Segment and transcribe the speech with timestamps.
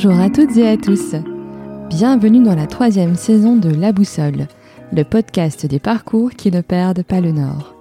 [0.00, 1.16] Bonjour à toutes et à tous.
[1.88, 4.46] Bienvenue dans la troisième saison de La Boussole,
[4.92, 7.74] le podcast des parcours qui ne perdent pas le nord.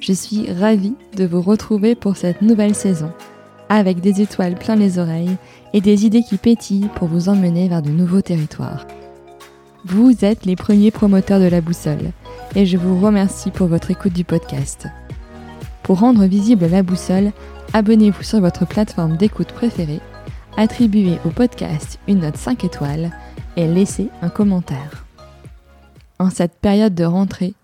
[0.00, 3.12] Je suis ravie de vous retrouver pour cette nouvelle saison,
[3.68, 5.36] avec des étoiles plein les oreilles
[5.74, 8.86] et des idées qui pétillent pour vous emmener vers de nouveaux territoires.
[9.84, 12.12] Vous êtes les premiers promoteurs de La Boussole,
[12.56, 14.86] et je vous remercie pour votre écoute du podcast.
[15.82, 17.32] Pour rendre visible La Boussole,
[17.74, 20.00] abonnez-vous sur votre plateforme d'écoute préférée,
[20.56, 23.10] attribuez au podcast une note 5 étoiles
[23.56, 25.04] et laissez un commentaire.
[26.18, 27.54] En cette période de rentrée,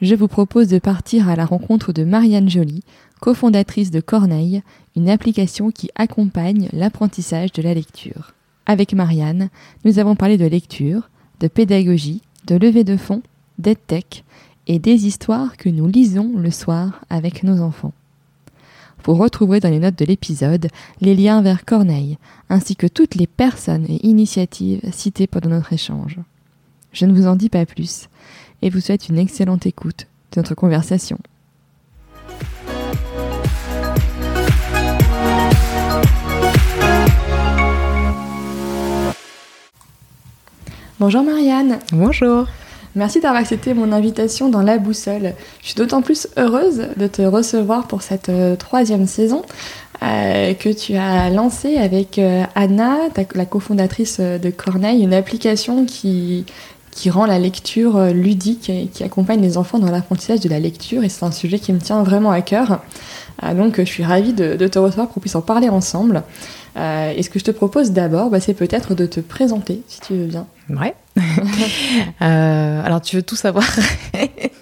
[0.00, 2.82] je vous propose de partir à la rencontre de Marianne Joly,
[3.20, 4.62] cofondatrice de Corneille,
[4.96, 8.32] une application qui accompagne l'apprentissage de la lecture.
[8.66, 9.48] Avec Marianne,
[9.84, 13.22] nous avons parlé de lecture, de pédagogie, de levée de fonds,
[13.58, 14.24] d'EdTech
[14.66, 17.92] et des histoires que nous lisons le soir avec nos enfants.
[19.04, 20.68] Vous retrouverez dans les notes de l'épisode
[21.00, 26.18] les liens vers Corneille, ainsi que toutes les personnes et initiatives citées pendant notre échange.
[26.92, 28.08] Je ne vous en dis pas plus,
[28.60, 31.18] et vous souhaite une excellente écoute de notre conversation.
[41.00, 41.80] Bonjour Marianne.
[41.92, 42.46] Bonjour.
[42.94, 45.32] Merci d'avoir accepté mon invitation dans La Boussole.
[45.62, 49.42] Je suis d'autant plus heureuse de te recevoir pour cette euh, troisième saison
[50.02, 52.98] euh, que tu as lancée avec euh, Anna,
[53.34, 56.44] la cofondatrice de Corneille, une application qui,
[56.90, 61.02] qui rend la lecture ludique et qui accompagne les enfants dans l'apprentissage de la lecture.
[61.02, 62.82] Et c'est un sujet qui me tient vraiment à cœur.
[63.54, 66.24] donc je suis ravie de, de te recevoir pour qu'on puisse en parler ensemble.
[66.76, 70.14] Et ce que je te propose d'abord, bah, c'est peut-être de te présenter, si tu
[70.14, 70.46] veux bien.
[70.70, 70.94] Ouais.
[72.22, 73.64] euh, alors, tu veux tout savoir?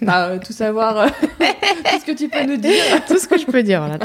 [0.02, 1.08] Bah, Tout savoir, euh,
[1.40, 2.72] tout ce que tu peux nous dire.
[3.06, 3.84] tout ce que je peux dire.
[3.86, 3.98] Voilà.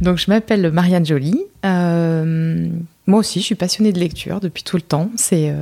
[0.00, 1.40] Donc, je m'appelle Marianne Joly.
[1.64, 2.66] Euh,
[3.06, 5.10] moi aussi, je suis passionnée de lecture depuis tout le temps.
[5.14, 5.54] C'est, euh,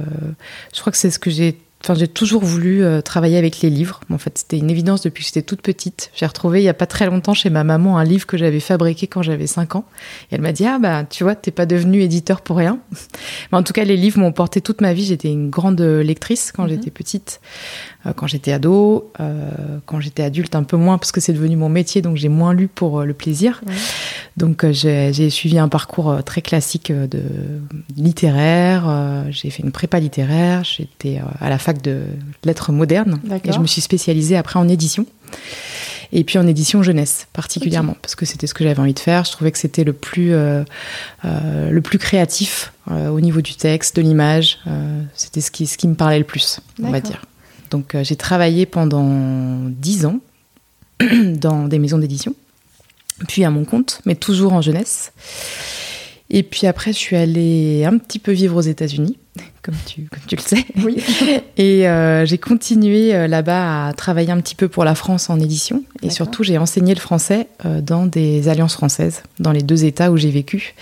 [0.74, 3.68] je crois que c'est ce que j'ai Enfin, j'ai toujours voulu euh, travailler avec les
[3.68, 4.00] livres.
[4.10, 6.10] En fait, c'était une évidence depuis que j'étais toute petite.
[6.14, 8.60] J'ai retrouvé il y a pas très longtemps chez ma maman un livre que j'avais
[8.60, 9.84] fabriqué quand j'avais 5 ans.
[10.30, 12.78] Et elle m'a dit "Ah bah, tu vois, t'es pas devenue éditeur pour rien."
[13.52, 15.04] Mais en tout cas, les livres m'ont porté toute ma vie.
[15.04, 16.70] J'étais une grande lectrice quand mhm.
[16.70, 17.40] j'étais petite,
[18.01, 21.56] euh, quand j'étais ado, euh, quand j'étais adulte un peu moins parce que c'est devenu
[21.56, 23.60] mon métier, donc j'ai moins lu pour euh, le plaisir.
[23.66, 23.74] Ouais.
[24.36, 27.22] Donc euh, j'ai suivi un parcours euh, très classique euh, de
[27.96, 29.24] littéraire.
[29.30, 30.64] J'ai fait une prépa littéraire.
[30.64, 32.02] J'étais à la fac de
[32.44, 35.06] lettres modernes et je me suis spécialisée après en édition.
[36.14, 38.00] Et puis en édition jeunesse particulièrement okay.
[38.02, 39.24] parce que c'était ce que j'avais envie de faire.
[39.24, 40.62] Je trouvais que c'était le plus euh,
[41.24, 44.58] euh, le plus créatif euh, au niveau du texte, de l'image.
[45.14, 47.22] c'était ce qui ce qui me parlait le plus, on va dire.
[47.72, 50.20] Donc j'ai travaillé pendant dix ans
[51.00, 52.34] dans des maisons d'édition
[53.28, 55.12] puis à mon compte, mais toujours en jeunesse.
[56.34, 59.18] Et puis après, je suis allée un petit peu vivre aux États-Unis,
[59.62, 60.64] comme tu, comme tu le sais.
[60.82, 60.96] Oui.
[61.58, 65.38] Et euh, j'ai continué euh, là-bas à travailler un petit peu pour la France en
[65.38, 65.84] édition.
[66.02, 70.10] Et surtout, j'ai enseigné le français euh, dans des alliances françaises, dans les deux États
[70.10, 70.74] où j'ai vécu.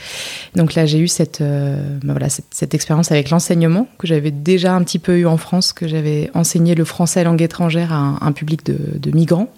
[0.54, 4.74] Donc là, j'ai eu cette, ben voilà, cette, cette expérience avec l'enseignement que j'avais déjà
[4.74, 8.18] un petit peu eu en France, que j'avais enseigné le français langue étrangère à un,
[8.20, 9.52] un public de, de migrants.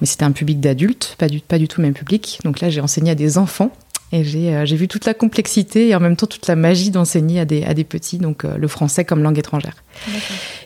[0.00, 2.40] Mais c'était un public d'adultes, pas du, pas du tout le même public.
[2.44, 3.70] Donc là, j'ai enseigné à des enfants
[4.12, 7.40] et j'ai euh, vu toute la complexité et en même temps toute la magie d'enseigner
[7.40, 9.74] à des, à des petits, donc euh, le français comme langue étrangère.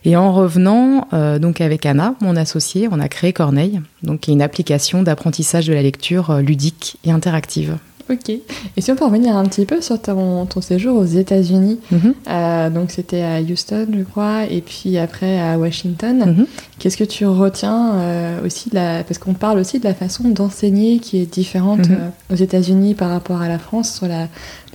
[0.04, 4.30] Et en revenant, euh, donc avec Anna, mon associée, on a créé Corneille, donc qui
[4.30, 7.78] est une application d'apprentissage de la lecture ludique et interactive.
[8.10, 8.28] Ok.
[8.76, 11.96] Et si on peut revenir un petit peu sur ton, ton séjour aux États-Unis, mm
[11.96, 12.12] -hmm.
[12.28, 16.16] euh, donc c'était à Houston, je crois, et puis après à Washington.
[16.18, 16.46] Mm -hmm.
[16.78, 20.24] Qu'est-ce que tu retiens euh, aussi de la, parce qu'on parle aussi de la façon
[20.38, 22.10] d'enseigner qui est différente mm -hmm.
[22.30, 24.22] euh, aux États-Unis par rapport à la France sur la,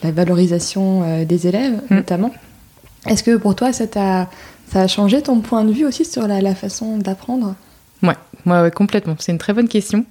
[0.03, 0.85] la valorisation
[1.31, 2.31] des élèves, notamment.
[3.09, 4.27] Est-ce que pour toi ça a,
[4.71, 7.49] ça a changé ton point de vue aussi sur la, la façon d'apprendre?
[8.45, 9.15] Ouais, ouais, complètement.
[9.19, 10.05] C'est une très bonne question.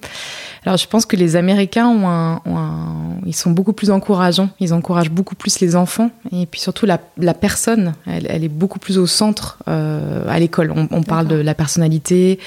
[0.67, 4.49] Alors, je pense que les Américains ont un, ont un, ils sont beaucoup plus encourageants.
[4.61, 7.95] Ils encouragent beaucoup plus les enfants et puis surtout la, la personne.
[8.07, 10.73] Elle, elle, est beaucoup plus au centre euh, à l'école.
[10.75, 12.39] On, on parle de la personnalité,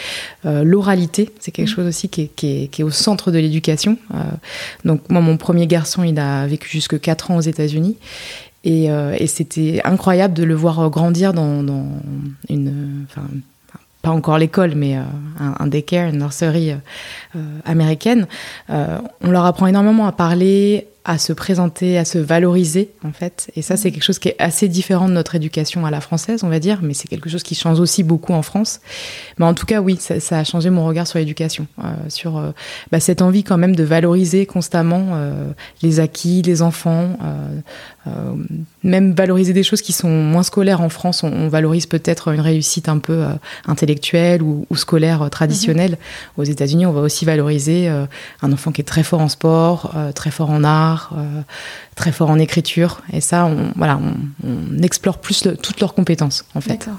[0.45, 1.29] euh, l'oralité.
[1.39, 1.75] C'est quelque mmh.
[1.75, 3.97] chose aussi qui est, qui, est, qui est, au centre de l'éducation.
[4.13, 4.17] Euh,
[4.83, 7.97] donc, moi, mon premier garçon, il a vécu jusque 4 ans aux États-Unis.
[8.63, 11.85] Et, euh, et c'était incroyable de le voir grandir dans, dans
[12.50, 13.27] une, enfin,
[14.12, 15.01] encore l'école, mais euh,
[15.39, 18.27] un, un daycare, une nurserie euh, américaine,
[18.69, 23.50] euh, on leur apprend énormément à parler, à se présenter, à se valoriser en fait.
[23.56, 26.44] Et ça, c'est quelque chose qui est assez différent de notre éducation à la française,
[26.44, 28.81] on va dire, mais c'est quelque chose qui change aussi beaucoup en France.
[29.39, 32.51] Mais en tout cas, oui, ça, a changé mon regard sur l'éducation, euh, sur euh,
[32.92, 35.50] bah, cette envie quand même de valoriser constamment euh,
[35.81, 37.18] les acquis, les enfants,
[38.83, 41.24] même valoriser des choses qui sont moins scolaires en France.
[41.24, 43.25] On, valorise peut-être une réussite un peu
[43.65, 45.92] intellectuelle ou, scolaire traditionnelle.
[45.92, 46.42] Mm-hmm.
[46.42, 50.31] Aux États-Unis, on va aussi valoriser un enfant qui est très fort en sport, très
[50.31, 51.41] fort en art euh,
[51.95, 53.01] très fort en écriture.
[53.11, 53.99] Et ça, on, voilà,
[54.44, 56.71] on, explore plus toutes leurs compétences, en fait.
[56.71, 56.97] D'accord.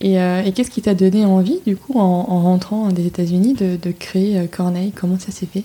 [0.00, 3.90] Et, euh, qu'est-ce qui t'a donné envie, du coup, en, rentrant des États-Unis, de, de,
[3.90, 4.92] créer euh, Corneille?
[4.94, 5.64] Comment ça s'est fait?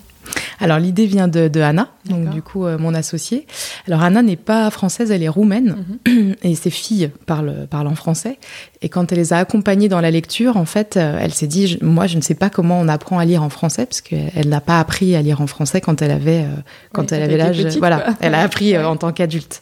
[0.59, 3.45] Alors l'idée vient de, Anna, donc du coup euh, mon associée.
[3.87, 6.35] Alors Anna n'est pas française, elle est roumaine mhm.
[6.43, 8.39] et ses filles parlent, parlent en français.
[8.81, 11.77] Et quand elle les a accompagnées dans la lecture, en fait, euh, elle s'est dit,
[11.81, 14.61] moi je ne sais pas comment on apprend à lire en français parce qu'elle n'a
[14.61, 17.61] pas appris à lire en français quand elle avait euh, quand elle avait l'âge.
[17.77, 19.61] Voilà, elle a appris en tant qu'adulte.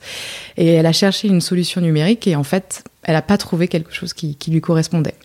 [0.57, 3.93] Et elle a cherché une solution numérique et en fait elle n'a pas trouvé quelque
[3.93, 5.15] chose qui, lui correspondait.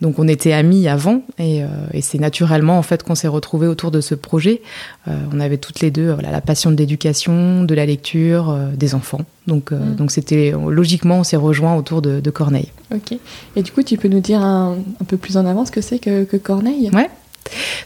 [0.00, 1.66] Donc on était amis avant et, euh,
[2.00, 4.60] c'est naturellement en fait qu'on s'est retrouvés autour de ce projet.
[5.08, 8.70] Euh, on avait toutes les deux voilà, la passion de l'éducation, de la lecture, euh,
[8.74, 9.22] des enfants.
[9.46, 9.94] Donc mm.
[9.94, 12.70] donc c'était logiquement on s'est rejoint autour de, Corneille.
[12.94, 13.16] Ok.
[13.56, 15.98] Et du coup tu peux nous dire un, peu plus en avant ce que c'est
[15.98, 16.90] que, que Corneille?
[16.92, 17.08] Ouais.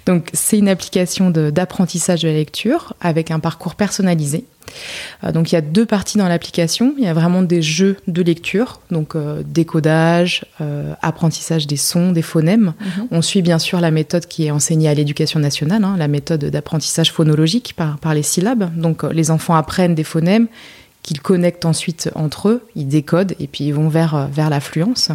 [0.07, 4.45] Donc c'est une application d'apprentissage de, la lecture avec un parcours personnalisé.
[5.25, 6.95] Euh, donc il y a deux parties dans l'application.
[6.99, 12.13] Il y a vraiment des jeux de lecture, donc euh, décodage, euh, apprentissage des sons,
[12.13, 12.75] des phonèmes.
[12.81, 13.09] Mhm.
[13.11, 16.45] On suit bien sûr la méthode qui est enseignée à l'éducation nationale, hein, la méthode
[16.45, 18.71] d'apprentissage phonologique par, par les syllabes.
[18.77, 20.49] Donc les enfants apprennent des phonèmes
[21.07, 25.11] qu'ils connectent ensuite entre eux, ils décodent et puis ils vont vers, euh, vers l'affluence.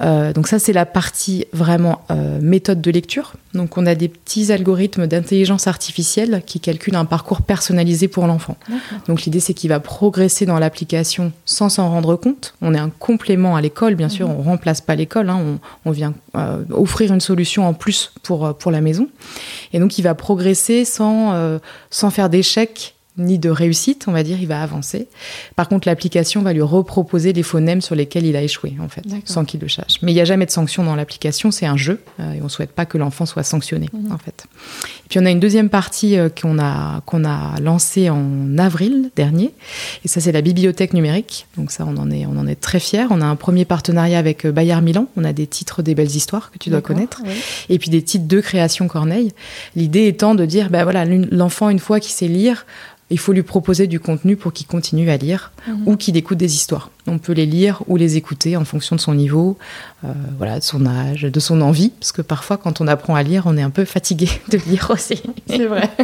[0.00, 3.32] Euh, donc ça, c'est la partie vraiment euh, méthode de lecture.
[3.52, 8.56] Donc on a des petits algorithmes d'intelligence artificielle qui calculent un parcours personnalisé pour l'enfant.
[9.08, 12.54] Donc l'idée, c'est qu'il va progresser dans l'application sans s'en rendre compte.
[12.62, 14.36] On est un complément à l'école, bien sûr, mhm.
[14.38, 15.58] on remplace pas l'école, hein.
[15.84, 16.14] on, vient
[16.70, 19.08] offrir une solution en plus pour, pour la maison.
[19.72, 21.58] Et donc il va progresser sans,
[21.90, 25.08] sans faire d'échecs ni de réussite, on va dire, il va avancer.
[25.56, 29.02] Par contre, l'application va lui reproposer les phonèmes sur lesquels il a échoué, en fait,
[29.24, 30.00] sans qu'il le sache.
[30.02, 32.44] Mais il n'y a jamais de sanction dans l'application, c'est un jeu, euh, et on
[32.44, 34.12] ne souhaite pas que l'enfant soit sanctionné, mhm.
[34.12, 34.46] en fait.
[35.04, 39.10] Et puis on a une deuxième partie euh, qu'on a, qu'on a lancée en avril
[39.16, 39.52] dernier,
[40.04, 41.46] et ça c'est la bibliothèque numérique.
[41.56, 43.06] Donc ça, on en est, on en est très fiers.
[43.10, 46.14] On a un premier partenariat avec euh, Bayard Milan, on a des titres des belles
[46.14, 47.22] histoires que tu dois connaître,
[47.68, 49.32] et puis des titres de création Corneille.
[49.74, 52.64] L'idée étant de dire, ben voilà, l'enfant, une fois qu'il sait lire,
[53.10, 55.82] il faut lui proposer du contenu pour qu'il continue à lire mhm.
[55.86, 56.90] ou qu'il écoute des histoires.
[57.06, 59.58] On peut les lire ou les écouter en fonction de son niveau,
[60.04, 63.22] euh, voilà, de son âge, de son envie, parce que parfois quand on apprend à
[63.22, 65.22] lire, on est un peu fatigué de lire aussi.
[65.48, 65.90] C'est vrai.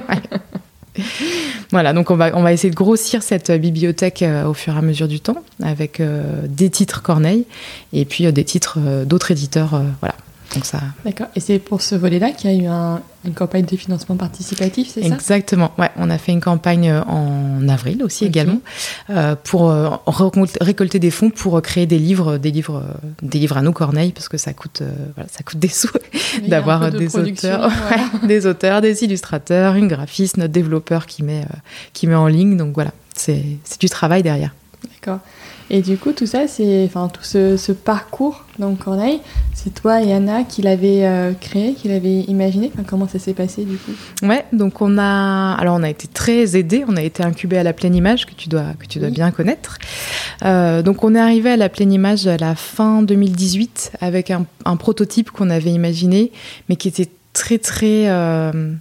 [1.72, 4.78] Voilà, donc on va, on va essayer de grossir cette bibliothèque euh, au fur et
[4.78, 7.44] à mesure du temps avec euh, des titres Corneille
[7.92, 9.82] et puis des titres d'autres éditeurs.
[10.00, 10.14] voilà,
[10.64, 10.80] ça...
[11.04, 11.26] D'accord.
[11.34, 15.02] Et c'est pour ce volet-là qu'il y a eu une campagne de financement participatif, c'est
[15.02, 15.14] ça?
[15.14, 15.72] Exactement.
[15.78, 18.60] Ouais, on a fait une campagne euh, en avril aussi également
[19.10, 19.90] euh, pour euh,
[20.60, 22.84] récolter des fonds pour créer des livres, des livres,
[23.22, 24.82] des livres à nos corneilles parce que ça coûte,
[25.14, 25.88] voilà, ça coûte des sous
[26.46, 27.70] d'avoir des auteurs,
[28.22, 31.44] des auteurs, des illustrateurs, une graphiste, notre développeur qui met,
[31.92, 32.56] qui met en ligne.
[32.56, 34.54] Donc voilà, c'est du travail derrière.
[34.94, 35.20] D'accord.
[35.70, 39.20] Et du coup, tout ça, c'est, enfin, tout ce, parcours dans Corneille,
[39.54, 42.70] c'est toi et Anna qui l'avez euh, créé, qui l'avez imaginé?
[42.86, 43.92] comment ça s'est passé du coup?
[44.22, 46.84] Ouais, donc on a, alors on a été très aidés.
[46.88, 49.30] On a été incubé à la pleine image que tu dois que tu dois bien
[49.30, 49.78] connaître.
[50.44, 54.46] Euh, donc on est arrivé à la pleine image à la fin 2018 avec un,
[54.76, 56.32] prototype qu'on avait imaginé,
[56.68, 58.72] mais qui était très très euh,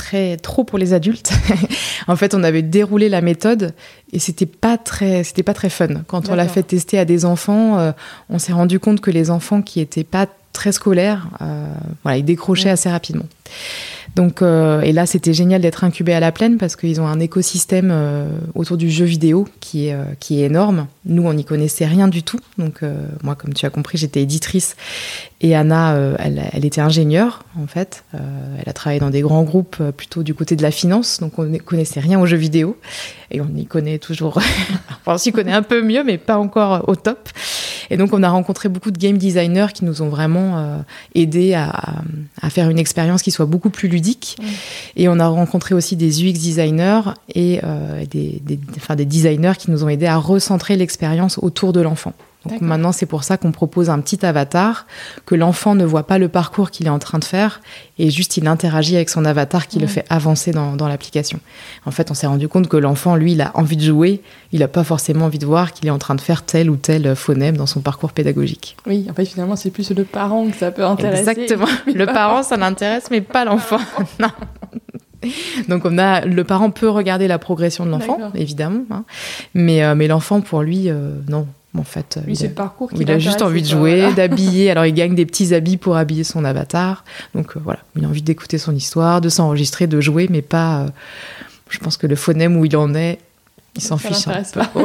[0.00, 1.30] très trop pour les adultes.
[2.08, 3.74] en fait, on avait déroulé la méthode
[4.14, 6.02] et c'était pas très c'était pas très fun.
[6.06, 7.92] Quand on l'a fait tester à des enfants, euh,
[8.30, 11.66] on s'est rendu compte que les enfants qui étaient pas très scolaires, euh,
[12.02, 13.26] voilà, ils décrochaient assez rapidement.
[14.16, 17.20] Donc, euh, et là, c'était génial d'être incubé à la plaine parce qu'ils ont un
[17.20, 20.88] écosystème euh, autour du jeu vidéo qui est, euh, qui est énorme.
[21.04, 22.40] Nous, on n'y connaissait rien du tout.
[22.58, 22.80] Donc,
[23.22, 24.76] moi, comme tu as compris, j'étais éditrice
[25.40, 28.04] et Anna, elle, elle, était ingénieure, en fait.
[28.12, 31.20] elle a travaillé dans des grands groupes plutôt du côté de la finance.
[31.20, 32.76] Donc, on ne connaissait rien aux jeux vidéo.
[33.30, 34.40] Et on y connaît toujours.
[35.06, 37.30] on s'y connaît un peu mieux, mais pas encore au top.
[37.90, 40.82] Et donc, on a rencontré beaucoup de game designers qui nous ont vraiment
[41.14, 42.02] aidés à,
[42.40, 44.36] à faire une expérience qui soit beaucoup plus ludique.
[44.96, 47.00] Et on a rencontré aussi des UX designers
[47.34, 51.72] et euh, des, des, enfin, des designers qui nous ont aidés à recentrer l'expérience autour
[51.72, 52.12] de l'enfant.
[52.46, 54.86] Donc maintenant, c'est pour ça qu'on propose un petit avatar,
[55.26, 57.60] que l'enfant ne voit pas le parcours qu'il est en train de faire,
[57.98, 61.38] et juste il interagit avec son avatar qui le fait avancer dans, dans l'application.
[61.84, 64.60] En fait, on s'est rendu compte que l'enfant, lui, il a envie de jouer, il
[64.60, 67.14] n'a pas forcément envie de voir qu'il est en train de faire tel ou tel
[67.14, 68.76] phonème dans son parcours pédagogique.
[68.86, 71.28] Oui, en fait, finalement, c'est plus le parent que ça peut intéresser.
[71.28, 71.66] Exactement.
[71.94, 73.80] Le parent, ça l'intéresse, mais pas l'enfant.
[74.18, 74.30] non.
[75.68, 79.04] Donc on a le parent peut regarder la progression de l'enfant, évidemment, hein.
[79.52, 81.46] mais euh, mais l'enfant pour lui euh, non.
[81.78, 84.70] En fait, euh, il, a, parcours il a juste envie de jouer, d'habiller.
[84.72, 87.04] Alors il gagne des petits habits pour habiller son avatar.
[87.34, 90.86] Donc voilà, il a envie d'écouter son histoire, de s'enregistrer, de jouer, mais pas.
[91.68, 93.20] je pense que le phonème où il en est,
[93.76, 94.60] il s'en fiche un peu.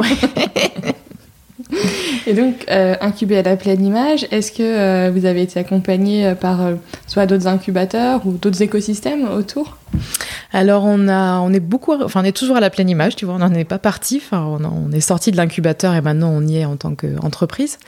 [2.26, 6.26] Et donc, euh, incubé à la pleine image, est-ce que euh, vous avez été accompagné
[6.26, 6.60] euh, par
[7.06, 9.76] soit d'autres incubateurs ou d'autres écosystèmes autour?
[10.52, 13.24] Alors on a, on est beaucoup, enfin on est toujours à la pleine image, tu
[13.24, 14.22] vois, on n'en est pas parti.
[14.24, 17.78] Enfin, on, est sorti de l'incubateur et maintenant on y est en tant qu'entreprise.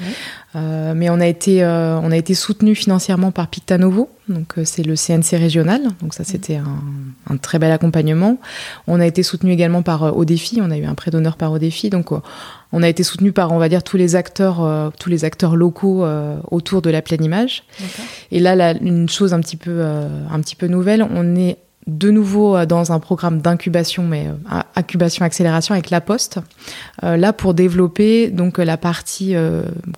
[0.57, 4.65] Euh, mais on a été, euh, on a été soutenu financièrement par Pictanovo, donc euh,
[4.65, 5.83] c'est le CNC régional.
[6.03, 6.81] Donc ça c'était un,
[7.31, 8.39] un, très bel accompagnement.
[8.87, 11.91] On a été soutenu également par Odéfi, on a eu un prêt d'honneur par Odéfi.
[11.91, 12.11] Donc
[12.73, 16.05] on a été soutenu par, on va dire, tous les acteurs, tous les acteurs locaux
[16.51, 17.63] autour de la pleine image.
[18.31, 21.57] Et là, là, une chose un petit peu, un petit peu nouvelle, on est
[21.89, 26.39] de nouveau euh, dans un programme d'incubation, mais euh, incubation accélération avec la Poste,
[27.03, 29.35] euh, là pour développer donc la partie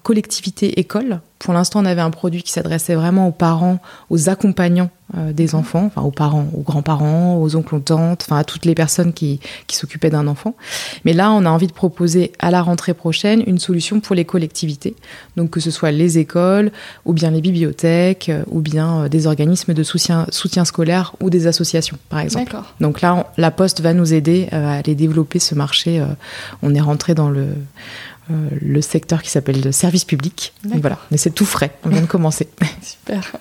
[0.02, 3.78] collectivité école pour l'instant, on avait un produit qui s'adressait vraiment aux parents,
[4.10, 8.36] aux accompagnants euh, des enfants, enfin aux parents, aux grands-parents, aux oncles, aux tantes, enfin
[8.36, 10.54] à toutes les personnes qui, qui s'occupaient d'un enfant.
[11.06, 14.26] Mais là, on a envie de proposer à la rentrée prochaine une solution pour les
[14.26, 14.94] collectivités,
[15.36, 16.70] donc que ce soit les écoles,
[17.06, 21.30] ou bien les bibliothèques, euh, ou bien euh, des organismes de soutien, soutien scolaire ou
[21.30, 22.54] des associations, par exemple.
[22.80, 26.04] Donc là, la Poste va nous aider à aller développer ce marché.
[26.62, 27.46] on est rentré dans le
[28.60, 30.52] le secteur qui s'appelle le service public.
[30.64, 32.48] voilà, mais c'est tout frais, on vient de commencer.
[32.82, 33.32] Super.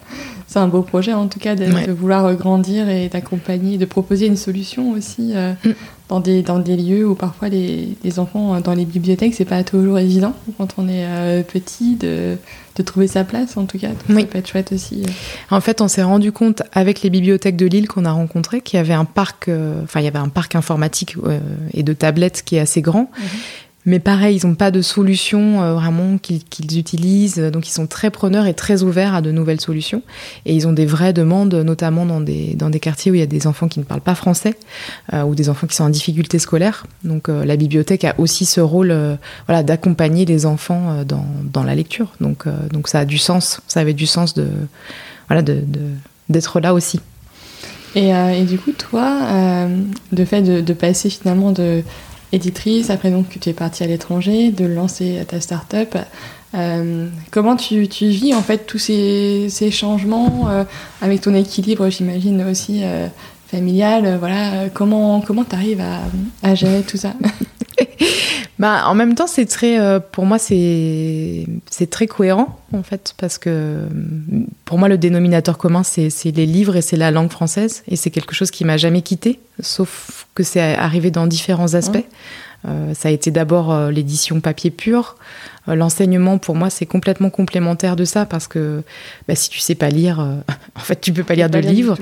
[0.50, 4.36] C'est un beau projet en tout cas de, vouloir grandir et d'accompagner, de proposer une
[4.36, 5.70] solution aussi euh, mm.
[6.08, 9.64] dans, des, dans des lieux où parfois les, enfants euh, dans les bibliothèques, c'est pas
[9.64, 12.36] toujours évident quand on est petit de,
[12.76, 13.90] de, trouver sa place en tout cas.
[14.08, 15.04] Ça peut être chouette aussi.
[15.52, 18.78] En fait, on s'est rendu compte avec les bibliothèques de Lille qu'on a rencontrées qu'il
[18.78, 19.52] y avait un parc,
[19.84, 21.16] enfin il y avait un parc informatique
[21.76, 23.12] et de tablettes qui est assez grand.
[23.20, 23.28] Mhm.
[23.90, 28.12] Mais pareil, ils n'ont pas de solution euh, vraiment qu'ils utilisent, donc ils sont très
[28.12, 30.04] preneurs et très ouverts à de nouvelles solutions.
[30.46, 33.48] Et ils ont des vraies demandes, notamment dans des, quartiers où il y a des
[33.48, 34.54] enfants qui ne parlent pas français
[35.14, 36.86] euh, ou des enfants qui sont en difficulté scolaire.
[37.04, 38.96] Donc euh, la bibliothèque a aussi ce rôle
[39.48, 42.14] voilà, d'accompagner les enfants dans, la lecture.
[42.22, 42.46] Donc,
[42.86, 44.36] ça a du sens, ça avait du sens
[46.30, 47.00] d'être là aussi.
[47.96, 49.68] Et, du coup, toi,
[50.16, 51.82] le fait de passer finalement de
[52.32, 55.96] éditrice, après donc que tu es partie à l'étranger, de lancer ta start-up.
[56.56, 60.64] Euh, comment tu, vis en fait tous ces, changements euh,
[61.02, 63.08] avec ton équilibre, j'imagine aussi euh,
[63.48, 64.18] familial.
[64.20, 66.02] voilà, comment comment t'arrives à,
[66.42, 67.14] à gérer tout ça?
[68.58, 69.80] Bah, en même temps, c'est très,
[70.12, 71.48] pour moi, c'est,
[71.90, 73.88] très cohérent, en fait, parce que
[74.66, 77.84] pour moi, le dénominateur commun, c'est les livres et c'est la langue française.
[77.88, 82.06] Et c'est quelque chose qui m'a jamais quitté, sauf que c'est arrivé dans différents aspects.
[82.66, 85.18] Euh, ça a été d'abord euh, l'édition papier pur.
[85.68, 88.84] Euh, l'enseignement, pour moi, c'est complètement complémentaire de ça parce que
[89.28, 90.20] bah, si tu sais pas lire,
[90.76, 91.98] en fait, tu peux pas lire de livres.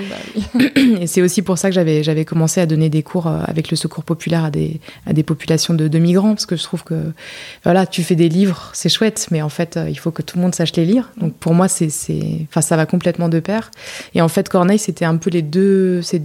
[0.54, 0.66] Bah
[1.02, 3.76] Et c'est aussi pour ça que j'avais, j'avais commencé à donner des cours avec le
[3.76, 7.12] secours populaire à des, à des populations de, de, migrants parce que je trouve que
[7.64, 10.44] voilà, tu fais des livres, c'est chouette, mais en fait, il faut que tout le
[10.44, 11.10] monde sache les lire.
[11.18, 13.72] Donc pour moi, c'est, c'est, enfin, ça va complètement de pair.
[14.14, 16.22] Et en fait, Corneille, c'était un peu les deux, ces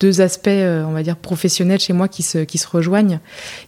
[0.00, 3.18] deux aspects, euh, on va dire, professionnels chez moi qui se, qui se rejoignent.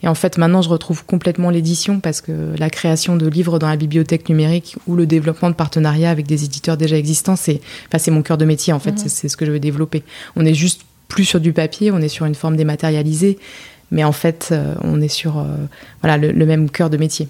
[0.02, 3.68] Et en fait, maintenant, je retrouve complètement l'édition parce que la création de livres dans
[3.68, 7.60] la bibliothèque numérique ou le développement de partenariats avec des éditeurs déjà existants, c'est
[7.92, 8.92] enfin, mon cœur de métier, en fait.
[8.92, 9.08] Mmh.
[9.08, 10.02] C'est ce que je veux développer.
[10.36, 13.38] On est juste plus sur du papier, on est sur une forme dématérialisée.
[13.90, 15.44] Mais en fait, euh, on est sur euh,
[16.02, 17.26] voilà, le, même cœur de métier.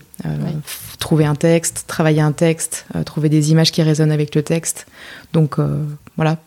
[0.98, 4.88] Trouver un texte, travailler un texte, trouver des images qui résonnent avec le texte.
[5.32, 5.58] Donc
[6.16, 6.38] voilà,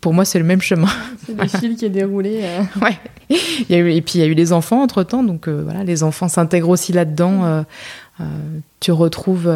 [0.00, 0.88] pour moi, c'est le même chemin.
[1.26, 2.40] C'est le fil qui est déroulé.
[2.42, 2.62] Euh.
[2.80, 2.98] Ouais.
[3.28, 5.48] Il y a eu, et puis il y a eu les enfants entre temps, donc
[5.48, 7.64] euh, voilà, les enfants s'intègrent aussi là-dedans.
[8.20, 8.24] Euh,
[8.80, 9.52] tu retrouves,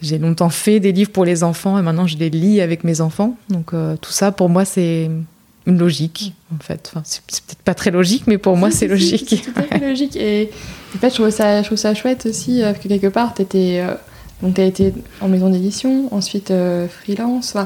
[0.00, 3.00] j'ai longtemps fait des livres pour les enfants et maintenant je les lis avec mes
[3.00, 3.36] enfants.
[3.48, 5.10] Donc tout ça, pour moi, c'est
[5.66, 6.90] une logique en fait.
[6.92, 9.26] Enfin, c'est peut-être pas très logique, mais pour moi, c'est logique.
[9.28, 10.16] C'est tout à fait logique.
[10.16, 10.50] Et
[10.94, 13.42] en fait, je trouve ça, je trouve ça chouette aussi, parce que quelque part, tu
[13.42, 13.84] étais
[14.42, 16.52] Donc tu as été en maison d'édition, ensuite
[16.88, 17.56] freelance.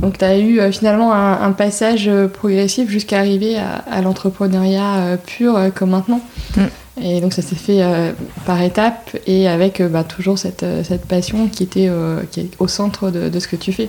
[0.00, 6.20] Donc tu as eu finalement un, passage progressif jusqu'à arriver à, l'entrepreneuriat pur comme maintenant.
[6.56, 6.62] Mm.
[7.02, 7.82] Et donc ça s'est fait
[8.46, 11.90] par étapes et avec bah, toujours cette, cette, passion qui était
[12.30, 13.88] qui est au centre de, de, ce que tu fais.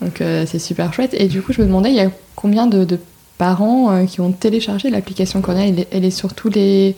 [0.00, 1.14] Donc c'est super chouette.
[1.14, 2.98] Et du coup je me demandais, il y a combien de, de
[3.40, 5.86] parents euh, qui ont téléchargé l'application Cornell.
[5.90, 6.94] Elle, est sur les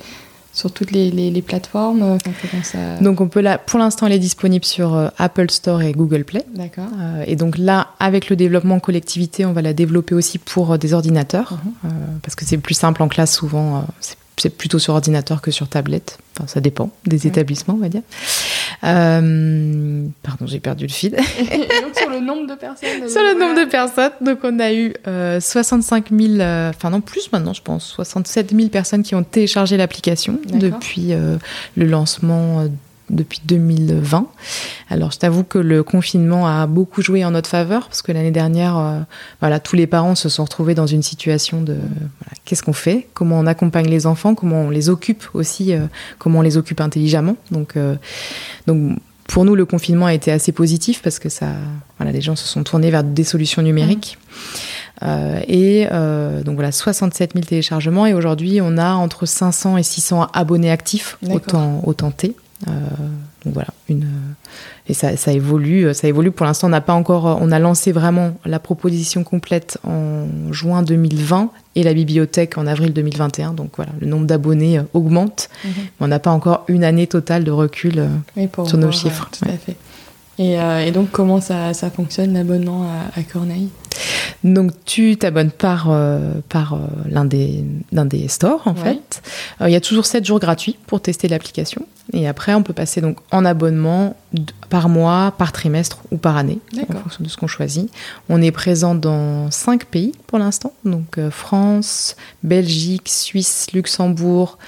[0.53, 4.95] sur toutes les, plateformes euh, Donc on peut là, pour l'instant, elle est disponible sur
[4.95, 6.45] euh, Apple Store et Google Play.
[6.55, 6.89] D'accord.
[7.27, 11.59] et donc là, avec le développement collectivité, on va la développer aussi pour des ordinateurs,
[11.83, 11.91] mhm.
[12.23, 13.85] parce que c'est plus simple en classe souvent.
[14.01, 16.19] c'est c'est plutôt sur ordinateur que sur tablette.
[16.35, 18.03] Enfin, ça dépend des établissements, on va dire.
[18.85, 21.11] Euh, pardon, j'ai perdu le fil.
[21.13, 22.89] donc sur le nombre de personnes.
[23.09, 27.01] sur le nombre de personnes, donc on a eu 65 euh, 000, euh, enfin non
[27.01, 32.67] plus maintenant, je pense, 67 000 personnes qui ont téléchargé l'application depuis le lancement
[33.13, 34.27] depuis 2020.
[34.91, 38.31] Alors je t'avoue que le confinement a beaucoup joué en notre faveur parce que l'année
[38.31, 38.99] dernière, euh,
[39.41, 43.09] voilà, tous les parents se sont retrouvés dans une situation de voilà, qu'est-ce qu'on fait,
[43.15, 45.87] comment on accompagne les enfants, comment on les occupe aussi, euh,
[46.19, 47.37] comment on les occupe intelligemment?
[47.51, 47.95] Donc, euh,
[48.67, 51.47] donc pour nous, le confinement a été assez positif parce que ça,
[51.99, 54.19] voilà, les gens se sont tournés vers des solutions numériques.
[55.01, 55.07] Mmh.
[55.49, 55.89] et
[56.45, 61.19] donc voilà, 67 000 téléchargements et aujourd'hui on a entre 500 et 600 abonnés actifs,
[61.29, 62.37] autant, autant T.
[62.69, 62.71] Euh,
[63.45, 64.07] donc voilà, une,
[64.89, 66.31] et ça, ça, évolue, ça évolue.
[66.31, 70.83] Pour l'instant, on n'a pas encore, on a lancé vraiment la proposition complète en juin
[70.83, 73.55] 2020 et la bibliothèque en avril 2021.
[73.55, 75.73] Donc voilà, le nombre d'abonnés euh, augmente, mhm.
[75.77, 79.29] mais on n'a pas encore une année totale de recul euh, sur nos chiffres.
[79.33, 79.77] tout à fait.
[80.39, 83.69] Et, et, donc, comment ça, ça fonctionne l'abonnement à, à Corneille?
[84.45, 89.23] Donc tu t'abonnes par, euh, par euh, l'un des, des stores en fait.
[89.61, 91.87] Euh, il y a toujours 7 jours gratuits pour tester l'application.
[92.13, 94.17] Et après, on peut passer donc en abonnement
[94.69, 96.59] par mois, par trimestre ou par année,
[96.91, 97.91] en fonction de ce qu'on choisit.
[98.29, 104.59] On est présent dans 5 pays pour l'instant, donc France, Belgique, Suisse, Luxembourg,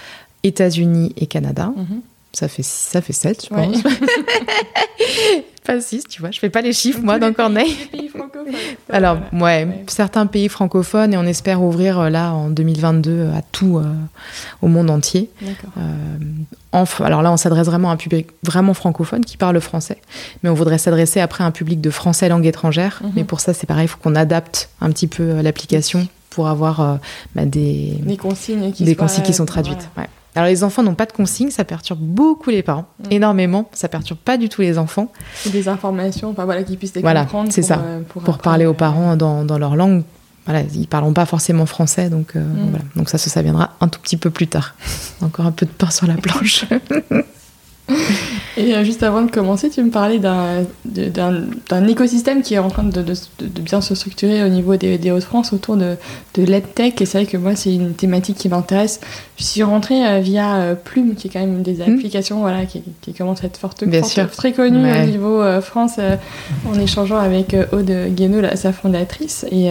[0.45, 1.73] États-Unis et Canada.
[1.77, 2.01] Mhm.
[2.33, 3.77] Ça fait, ça fait 7, je pense.
[5.65, 6.31] pas 6, tu vois.
[6.31, 7.75] Je fais pas les chiffres, moi, dans Corneille.
[7.91, 8.55] Pays francophones.
[8.91, 13.41] Alors, ouais, certains pays francophones et on espère ouvrir euh, là en 2022 euh, à
[13.41, 13.83] tout, euh,
[14.63, 15.31] au monde entier.
[15.79, 15.81] Euh,
[17.01, 19.99] alors là, on s'adresse vraiment à un public vraiment francophone qui parle français,
[20.43, 23.01] mais on voudrait s'adresser après à un public de français langue étrangère.
[23.03, 23.13] Mhm.
[23.17, 26.99] Mais pour ça, c'est pareil, il faut qu'on adapte un petit peu l'application pour avoir
[27.37, 29.89] bah, des, des consignes qui, des consignes qui sont traduites.
[29.97, 30.09] Ouais.
[30.35, 33.13] Alors les enfants n'ont pas de consignes, ça perturbe beaucoup les parents, mm.
[33.13, 33.69] énormément.
[33.73, 35.13] Ça perturbe pas du tout les enfants.
[35.47, 37.53] Des informations, enfin voilà, qu'ils puissent les voilà, comprendre.
[37.53, 37.79] c'est ça.
[37.79, 40.03] Euh, pour, parler aux parents dans, dans, leur langue.
[40.45, 42.71] Voilà, ils parleront pas forcément français, donc euh, mm.
[42.71, 42.85] voilà.
[42.97, 44.75] Donc ça, ça viendra un tout petit peu plus tard.
[45.23, 46.67] Encore un peu de pain sur la planche.
[48.57, 52.85] Et euh, juste avant de commencer, tu me parlais d'un écosystème qui est en train
[52.85, 55.97] de, de, bien se structurer au niveau des, des Hauts-de-France autour de,
[56.35, 57.01] de l'EdTech.
[57.01, 59.01] Et c'est vrai que moi, c'est une thématique qui m'intéresse.
[59.39, 61.95] Je suis rentrée euh, via euh, Plume, qui est quand même une des hmm.
[61.95, 63.85] applications voilà, qui, qui commence à être forte,
[64.33, 65.99] très connue au niveau France,
[66.69, 69.45] en échangeant avec Aude Guénaud, sa fondatrice.
[69.51, 69.71] Et.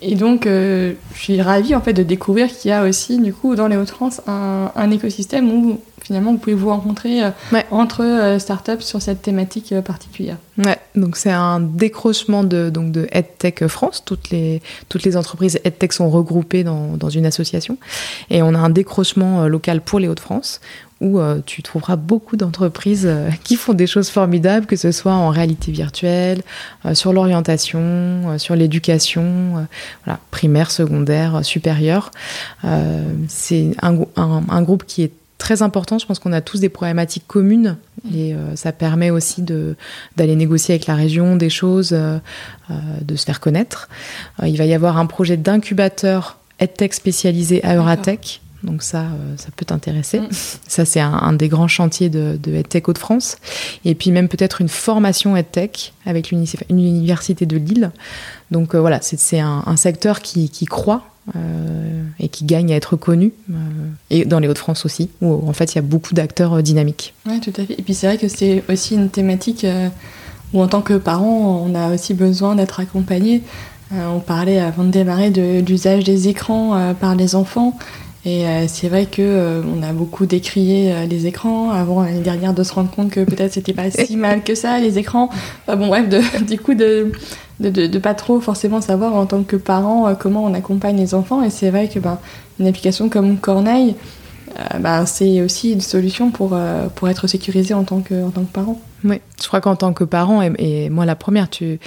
[0.00, 3.56] Et donc, je suis ravie en fait de découvrir qu'il y a aussi, du coup,
[3.56, 7.30] dans les Hauts-de-France, un, un, écosystème où finalement, vous pouvez vous rencontrer euh,
[7.70, 10.38] entre euh, startups sur cette thématique euh, particulière.
[10.56, 14.02] Ouais, donc c'est un décrochement de, donc de EdTech France.
[14.06, 17.76] Toutes les, toutes les entreprises EdTech sont regroupées dans, dans une association.
[18.30, 20.62] Et on a un décrochement local pour les Hauts-de-France
[21.00, 23.08] où tu trouveras beaucoup d'entreprises
[23.44, 26.42] qui font des choses formidables, que ce soit en réalité virtuelle,
[26.94, 29.68] sur l'orientation, sur l'éducation,
[30.04, 32.10] voilà, primaire, secondaire, supérieure.
[33.28, 35.98] c'est un, un, un, groupe qui est très important.
[35.98, 37.76] Je pense qu'on a tous des problématiques communes
[38.12, 39.76] et euh, ça permet aussi de,
[40.16, 42.18] d'aller négocier avec la région des choses, euh,
[42.70, 43.88] euh, de se faire connaître.
[44.44, 48.40] il va y avoir un projet d'incubateur EdTech spécialisé à Euratech.
[48.64, 49.04] Donc ça,
[49.36, 50.18] ça peut t'intéresser.
[50.18, 50.28] Mm.
[50.66, 53.36] Ça, c'est un, des grands chantiers de, de EdTech Hauts-de-France.
[53.84, 57.92] Et puis même peut-être une formation EdTech avec l'université de Lille.
[58.50, 61.04] Donc voilà, c'est, un, un, secteur qui, qui croît
[62.20, 63.54] et qui gagne à être connu, euh,
[64.10, 67.14] et dans les Hauts-de-France aussi, où en fait il y a beaucoup d'acteurs euh, dynamiques.
[67.26, 67.78] Oui, tout à fait.
[67.78, 69.66] Et puis c'est vrai que c'est aussi une thématique
[70.52, 73.42] où en tant que parents, on a aussi besoin d'être accompagné.
[73.92, 77.76] on parlait avant de démarrer de l'usage des écrans par les enfants.
[78.28, 82.74] Et c'est vrai que on a beaucoup décrié les écrans avant l'année dernière de se
[82.74, 85.30] rendre compte que peut-être c'était pas si mal que ça les écrans.
[85.66, 87.12] Enfin bon bref, de, du coup de
[87.60, 91.14] de, de, pas trop forcément savoir en tant que parent euh, comment on accompagne les
[91.14, 91.42] enfants.
[91.42, 92.18] Et c'est vrai que ben,
[92.60, 93.96] une application comme Corneille,
[94.58, 98.30] euh, ben, c'est aussi une solution pour, euh, pour être sécurisé en tant que, en
[98.30, 98.80] tant que parent.
[99.04, 101.78] Oui, je crois qu'en tant que parent, et, moi la première, tu,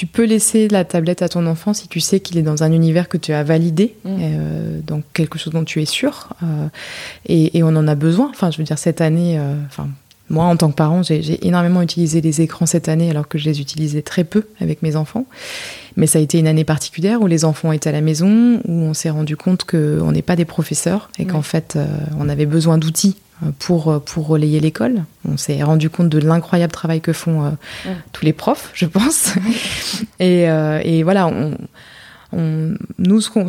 [0.00, 2.72] tu peux laisser la tablette à ton enfant si tu sais qu'il est dans un
[2.72, 4.08] univers que tu as validé, mm.
[4.08, 6.68] euh, dans quelque chose dont tu es sûr, euh,
[7.26, 8.30] et, on en a besoin.
[8.30, 9.88] Enfin, je veux dire, cette année, euh, enfin,
[10.30, 13.44] moi, en tant que parent, j'ai énormément utilisé les écrans cette année, alors que je
[13.44, 15.26] les utilisais très peu avec mes enfants.
[15.96, 18.72] Mais ça a été une année particulière où les enfants étaient à la maison, où
[18.72, 21.78] on s'est rendu compte qu'on n'est pas des professeurs et qu'en fait,
[22.18, 23.16] on avait besoin d'outils
[23.58, 25.04] pour, pour relayer l'école.
[25.28, 27.50] On s'est rendu compte de l'incroyable travail que font euh,
[28.12, 29.34] tous les profs, je pense.
[30.18, 31.56] et, euh, et, voilà, on,
[32.32, 33.46] on, nous, ce qu'on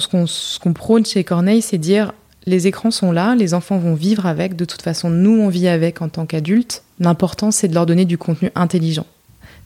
[0.61, 2.13] qu'on prône chez Corneille, c'est dire
[2.45, 5.67] les écrans sont là, les enfants vont vivre avec, de toute façon, nous, on vit
[5.67, 6.83] avec en tant qu'adultes.
[6.99, 9.05] L'important, c'est de leur donner du contenu intelligent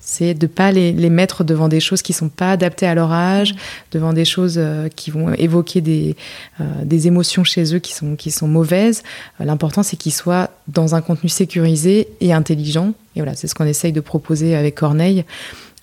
[0.05, 3.55] c'est de pas les, mettre devant des choses qui sont pas adaptées à leur âge,
[3.91, 6.15] devant des choses euh, qui vont évoquer des,
[6.61, 9.01] euh, des émotions chez eux qui sont, qui sont mauvaises.
[9.41, 12.93] Euh, l'important, c'est qu'ils soient dans un contenu sécurisé et intelligent.
[13.15, 15.25] Et voilà, c'est ce qu'on essaye de proposer avec Corneille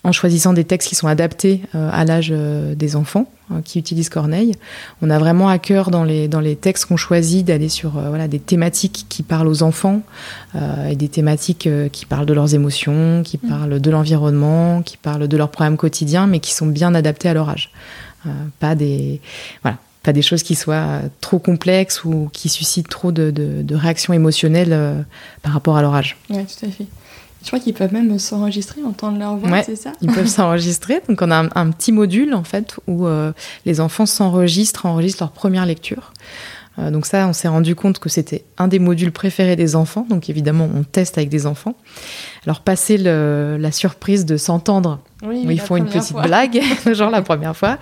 [0.05, 3.79] en choisissant des textes qui sont adaptés euh, à l'âge euh, des enfants hein, qui
[3.79, 4.55] utilisent Corneille.
[5.01, 8.09] On a vraiment à cœur dans les, dans les textes qu'on choisit d'aller sur euh,
[8.09, 10.03] voilà, des thématiques qui parlent aux enfants
[10.89, 13.49] et des thématiques qui parlent de leurs émotions, qui mmh.
[13.49, 17.35] parlent de l'environnement, qui parlent de leurs problèmes quotidiens, mais qui sont bien adaptés à
[17.35, 17.71] leur âge.
[18.61, 19.21] pas des
[19.63, 23.75] voilà, pas des choses qui soient trop complexes ou qui suscitent trop de, de, de
[23.75, 25.07] réactions émotionnelles
[25.41, 26.19] par rapport à leur âge.
[26.29, 26.87] Oui, tout à fait.
[27.43, 29.93] Je crois qu'ils peuvent même s'enregistrer, entendre leur voix, c'est ça?
[30.01, 31.03] Ils peuvent s'enregistrer.
[31.09, 33.33] Donc on a un, petit module en fait où euh,
[33.67, 36.13] les enfants s'enregistrent, enregistrent leur première lecture.
[36.79, 40.07] Euh, donc ça, on s'est rendu compte que c'était un des modules préférés des enfants.
[40.09, 41.75] Donc évidemment, on teste avec des enfants.
[42.45, 46.61] Alors passer la surprise de s'entendre, oui, ils font une petite blague,
[46.93, 47.79] genre la première fois.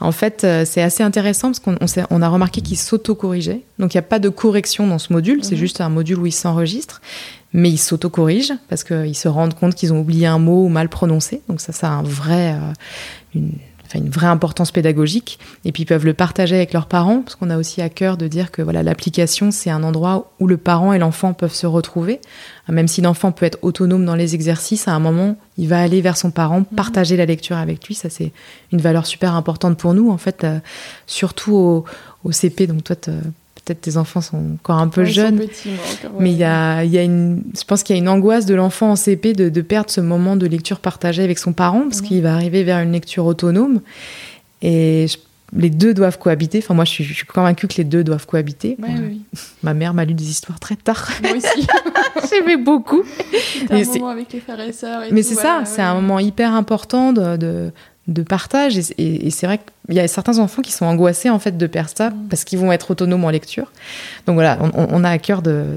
[0.00, 1.76] En fait, euh, c'est assez intéressant parce qu'on
[2.10, 3.62] on, a remarqué qu'ils s'auto-corrigeaient.
[3.78, 5.60] Donc il n'y a pas de correction dans ce module, c'est mhm.
[5.60, 7.00] juste un module où ils s'enregistrent
[7.52, 10.90] mais ils s'auto-corrigent parce qu'ils se rendent compte qu'ils ont oublié un mot ou mal
[10.90, 11.40] prononcé.
[11.48, 12.72] Donc ça, ça a un vrai, euh,
[13.34, 13.52] une,
[13.94, 15.38] une vraie importance pédagogique.
[15.64, 18.16] Et puis ils peuvent le partager avec leurs parents, parce qu'on a aussi à cœur
[18.16, 21.66] de dire que voilà, l'application, c'est un endroit où le parent et l'enfant peuvent se
[21.66, 22.20] retrouver.
[22.68, 26.00] Même si l'enfant peut être autonome dans les exercices, à un moment, il va aller
[26.00, 26.76] vers son parent, mhm.
[26.76, 27.94] partager la lecture avec lui.
[27.94, 28.32] Ça, c'est
[28.72, 30.58] une valeur super importante pour nous, en fait, euh,
[31.06, 31.84] surtout au,
[32.24, 32.66] au, CP.
[32.66, 32.96] Donc toi,
[33.66, 35.40] peut-être tes enfants sont encore un peu jeunes.
[36.20, 38.54] Mais il y a, y a une, je pense qu'il y a une angoisse de
[38.54, 42.00] l'enfant en CP de, de, perdre ce moment de lecture partagée avec son parent, parce
[42.00, 43.80] qu'il va arriver vers une lecture autonome.
[44.62, 45.06] Et
[45.52, 46.58] les deux doivent cohabiter.
[46.58, 48.76] Enfin, moi, je suis, je suis convaincue que les deux doivent cohabiter.
[48.78, 49.22] oui.
[49.62, 51.10] Ma mère m'a lu des histoires très tard.
[51.22, 51.66] Moi aussi.
[52.30, 53.02] J'aimais beaucoup.
[53.68, 55.02] C'est un moment avec les frères et sœurs.
[55.10, 57.72] Mais c'est ça, c'est un moment hyper important de, de
[58.08, 58.78] de partage.
[58.98, 61.90] Et, c'est vrai qu'il y a certains enfants qui sont angoissés en fait de perdre
[61.94, 62.28] ça mm.
[62.30, 63.72] parce qu'ils vont être autonomes en lecture.
[64.26, 65.76] Donc voilà, on, a à cœur de,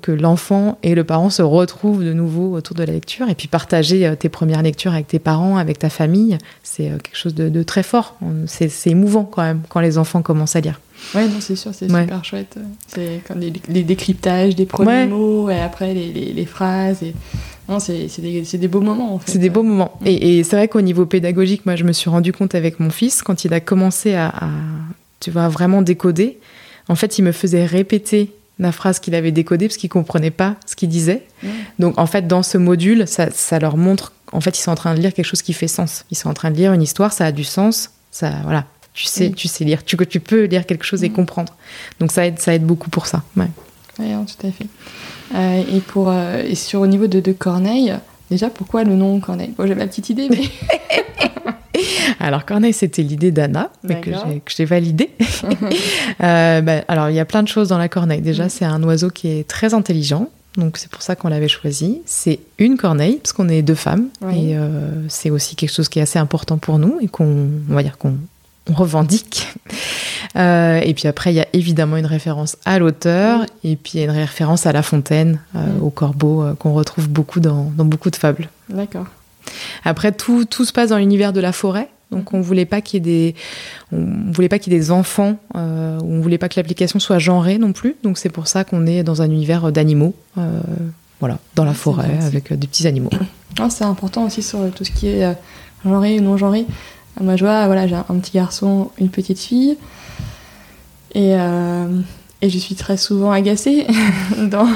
[0.00, 3.48] que l'enfant et le parent se retrouvent de nouveau autour de la lecture et puis
[3.48, 7.34] partager euh, tes premières lectures avec tes parents, avec ta famille, c'est euh, quelque chose
[7.34, 8.16] de, très fort.
[8.46, 10.80] C'est émouvant quand même quand les enfants commencent à lire.
[11.14, 12.56] Ouais, non, c'est sûr, c'est super chouette.
[12.86, 17.02] C'est comme les, décryptages des premiers mots et après les, les phrases.
[17.02, 17.14] Et
[17.78, 19.32] c'est des, des, beaux moments en fait.
[19.32, 19.96] C'est des beaux moments.
[20.00, 20.06] Mm.
[20.06, 23.22] Et, c'est vrai qu'au niveau pédagogique, moi je me suis rendu compte avec mon fils,
[23.22, 24.32] quand il a commencé à,
[25.20, 26.38] tu vois, vraiment décoder,
[26.88, 30.56] en fait il me faisait répéter la phrase qu'il avait décodée parce qu'il comprenait pas
[30.66, 31.22] ce qu'il disait.
[31.42, 31.48] Mm.
[31.78, 34.76] Donc en fait dans ce module, ça, ça, leur montre, en fait ils sont en
[34.76, 36.04] train de lire quelque chose qui fait sens.
[36.10, 38.66] Ils sont en train de lire une histoire, ça a du sens, ça, voilà.
[38.92, 39.34] Tu sais, mm.
[39.34, 41.56] tu sais lire, tu, tu peux lire quelque chose et comprendre.
[41.98, 43.24] Donc ça aide, ça aide beaucoup pour ça.
[43.36, 43.48] Ouais.
[43.98, 44.66] Oui, tout à fait.
[45.34, 47.94] Euh, et, pour, euh, et sur au niveau de, de, Corneille,
[48.30, 49.52] déjà pourquoi le nom Corneille?
[49.56, 50.42] Bon, j'ai ma petite idée, mais.
[52.20, 54.10] alors Corneille, c'était l'idée d'Anna, que
[54.46, 55.10] j'ai validée.
[56.22, 58.20] Euh, bah, alors il y a plein de choses dans la corneille.
[58.20, 58.48] Déjà, mm.
[58.48, 60.28] c'est un oiseau qui est très intelligent.
[60.56, 62.00] Donc c'est pour ça qu'on l'avait choisi.
[62.06, 64.08] C'est une corneille, parce qu'on est deux femmes.
[64.32, 64.54] Et
[65.08, 68.16] c'est aussi quelque chose qui est assez important pour nous et qu'on va dire qu'on
[68.72, 69.48] revendique.
[70.36, 74.00] Euh, et puis après, il y a évidemment une référence à l'auteur, et puis il
[74.00, 75.82] y a une référence à La Fontaine, euh, mm.
[75.82, 78.48] au corbeau, euh, qu'on retrouve beaucoup dans, dans, beaucoup de fables.
[78.68, 79.06] D'accord.
[79.84, 81.88] Après, tout, tout, se passe dans l'univers de la forêt.
[82.10, 83.34] Donc on voulait pas qu'il y ait des,
[83.92, 87.58] on voulait pas qu'il y ait des enfants, on voulait pas que l'application soit genrée
[87.58, 87.96] non plus.
[88.04, 90.14] Donc c'est pour ça qu'on est dans un univers d'animaux,
[91.18, 93.10] voilà, dans la forêt avec des petits animaux.
[93.58, 95.36] Ah, c'est important aussi sur tout ce qui est
[95.84, 96.66] genré ou non genré.
[97.20, 99.76] Moi, je vois, voilà, j'ai un petit garçon, une petite fille.
[101.14, 101.86] Et, euh,
[102.42, 103.86] je suis très souvent agacée,
[104.38, 104.66] dans,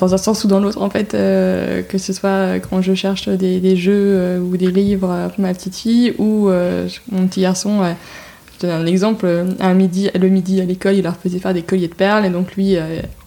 [0.00, 3.76] un sens ou dans l'autre, en fait, euh, que ce soit quand je cherche des,
[3.76, 6.50] jeux euh, ou des livres pour ma petite fille ou
[7.10, 7.80] mon petit garçon.
[8.54, 9.26] je donne un exemple,
[9.58, 12.30] un midi, le midi à l'école, il leur faisait faire des colliers de perles, et
[12.30, 12.76] donc lui,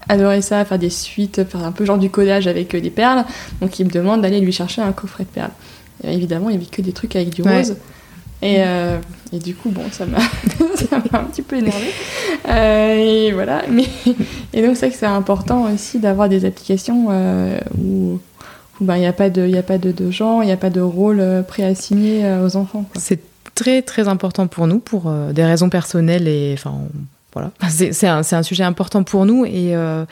[0.08, 3.26] adorait ça, faire des suites, faire un peu genre du codage avec des perles.
[3.60, 5.52] Donc il me demande d'aller lui chercher un coffret de perles.
[6.04, 7.76] Évidemment, il n'y avait que des trucs avec du rose.
[8.42, 8.62] Et,
[9.32, 10.18] et, du coup, bon, ça m'a
[11.18, 11.88] un petit peu énervé.
[12.48, 13.64] et voilà.
[13.70, 13.86] Mais,
[14.54, 17.08] et donc, c'est que c'est important aussi d'avoir des applications
[17.78, 18.20] où
[18.82, 20.58] ben, il n'y a pas de, y a pas de, de genre, il n'y a
[20.58, 22.86] pas de rôle préassigné aux enfants.
[22.96, 23.22] C'est
[23.56, 26.74] très très important pour nous pour des raisons personnelles et enfin
[27.34, 30.06] voilà, c'est un, un, sujet important pour nous et, euh,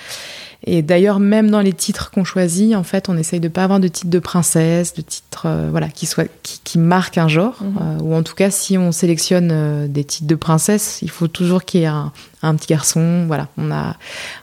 [0.64, 3.80] et d'ailleurs même dans les titres qu'on choisit, en fait, on essaye de pas avoir
[3.80, 7.62] de titre de princesse, de titre euh, voilà qui soit qui, qui marquent un genre
[7.62, 7.78] mhm.
[7.80, 11.64] euh, ou en tout cas si on sélectionne des titres de princesse, il faut toujours
[11.64, 13.26] qu'il y ait un, un, petit garçon.
[13.28, 13.96] Voilà, on a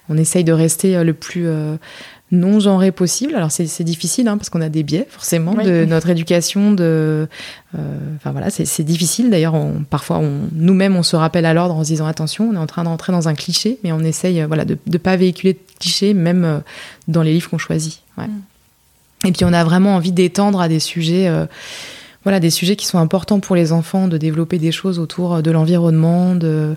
[0.08, 1.48] on essaye de rester le plus
[2.30, 3.34] non genré possible.
[3.34, 6.72] Alors c'est difficile hein, parce qu'on a des biais forcément de notre éducation.
[6.72, 7.28] De,
[7.76, 9.30] euh, enfin voilà, c'est difficile.
[9.30, 9.54] D'ailleurs,
[9.90, 10.20] parfois
[10.52, 13.12] nous-mêmes on se rappelle à l'ordre en se disant attention, on est en train d'entrer
[13.12, 16.58] dans un cliché, mais on essaye voilà de ne pas véhiculer de clichés même euh,
[17.06, 18.02] dans les livres qu'on choisit.
[18.16, 18.22] Mm.
[19.26, 21.28] Et puis on a vraiment envie d'étendre à des sujets.
[21.28, 21.46] Euh,
[22.24, 25.50] voilà, des sujets qui sont importants pour les enfants, de développer des choses autour de
[25.50, 26.76] l'environnement, de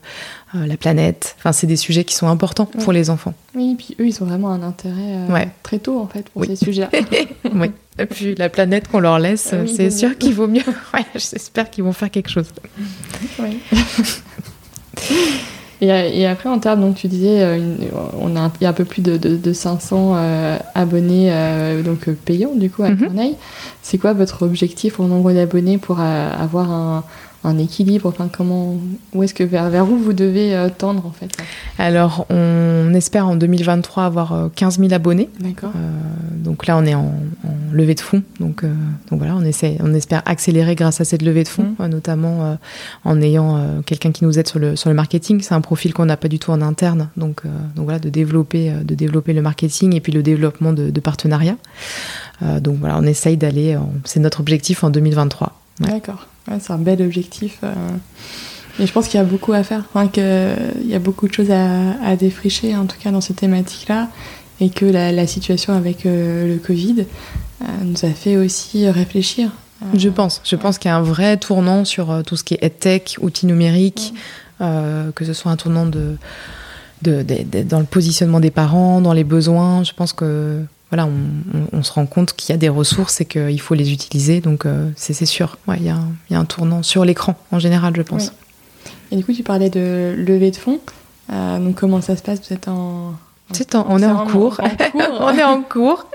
[0.56, 1.36] euh, la planète.
[1.40, 3.34] Enfin, c'est des sujets qui sont importants pour les enfants.
[3.56, 4.94] Oui, et puis eux, ils ont vraiment un intérêt
[5.30, 6.90] euh, très tôt, en fait, pour ces sujets-là.
[7.56, 7.72] oui.
[8.00, 10.64] Et puis la planète qu'on leur laisse, c'est sûr qu'il vaut mieux.
[10.94, 12.48] ouais, j'espère qu'ils vont faire quelque chose.
[13.40, 13.60] Oui.
[15.84, 17.58] Et, après, en termes, donc tu disais, euh,
[18.20, 22.08] on a, il y a un peu plus de, de, 500 euh, abonnés euh, donc
[22.24, 23.10] payants du coup à mm
[23.82, 27.04] C'est quoi votre objectif au nombre d'abonnés pour avoir un,
[27.44, 28.78] un équilibre Enfin, comment,
[29.14, 31.32] où est-ce que vers, vers où vous devez euh, tendre en fait?
[31.78, 35.30] Alors, on espère en 2023 avoir 15 euh, 000 abonnés.
[35.40, 35.72] D'accord.
[35.76, 35.90] Euh,
[36.36, 37.14] donc là, on est en,
[37.72, 38.22] levée de fonds.
[38.40, 38.66] Donc,
[39.10, 41.86] donc voilà, on essaie, on espère accélérer grâce à cette levée de fonds, mmh.
[41.86, 42.58] notamment
[43.06, 45.40] en ayant quelqu'un qui nous aide sur le sur le marketing.
[45.42, 47.08] C'est un profil qu'on n'a pas du tout en interne.
[47.16, 47.44] Donc
[47.76, 51.56] donc voilà, de développer de développer le marketing et puis le développement de, de partenariats.
[52.60, 53.78] donc voilà, on essaye d'aller.
[54.04, 55.58] C'est notre objectif en 2023.
[55.80, 56.28] D'accord
[56.60, 57.60] c'est un bel objectif.
[57.64, 57.74] Euh.
[58.80, 60.24] Et je pense qu'il y a beaucoup à faire, enfin, qu'il
[60.86, 64.10] y a beaucoup de choses à, défricher, en tout cas dans cette thématique-là,
[64.60, 67.06] et que la, situation avec euh, le Covid
[67.62, 69.52] euh, nous a fait aussi réfléchir.
[69.96, 70.42] Je pense.
[70.46, 73.48] Je pense qu'il y a un vrai tournant sur tout ce qui est EdTech, outils
[73.48, 74.14] numériques,
[74.60, 76.18] que ce soit un tournant de,
[77.02, 77.24] de,
[77.64, 79.84] dans le positionnement des parents, dans les besoins.
[79.84, 81.08] Je pense que voilà,
[81.72, 84.42] on, se rend compte qu'il y a des ressources et qu'il faut les utiliser.
[84.42, 86.00] Donc euh, c'est sûr, il y, a
[86.38, 88.34] un tournant sur l'écran en général, je pense.
[89.12, 90.82] Et du coup, tu parlais de levée de fonds.
[91.32, 92.42] Euh, donc comment ça se passe?
[92.46, 93.16] Vous êtes en...
[93.88, 94.60] on est en cours.
[95.22, 96.08] on est en cours.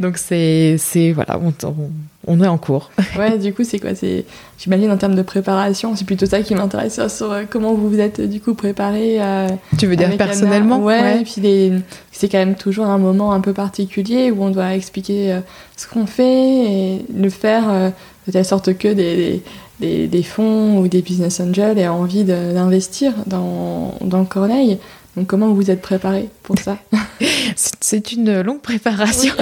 [0.00, 0.76] Donc c'est
[1.14, 2.90] voilà, on, on est en cours.
[3.18, 4.24] ouais, du coup, c'est quoi C'est,
[4.58, 8.00] j'imagine en termes de préparation, c'est plutôt ça qui m'intéresse sur euh, comment vous vous
[8.00, 9.16] êtes du coup préparé.
[9.20, 13.40] Euh, tu veux dire personnellement ouais, Et puis c'est quand même toujours un moment un
[13.40, 15.40] peu particulier où on doit expliquer euh,
[15.76, 17.92] ce qu'on fait et le faire
[18.26, 19.42] de telle sorte que des,
[19.80, 24.78] des, des, fonds ou des business angels aient envie d'investir dans, dans Corneille.
[25.16, 26.78] Donc comment vous êtes préparé pour ça
[27.56, 29.34] C'est une longue préparation.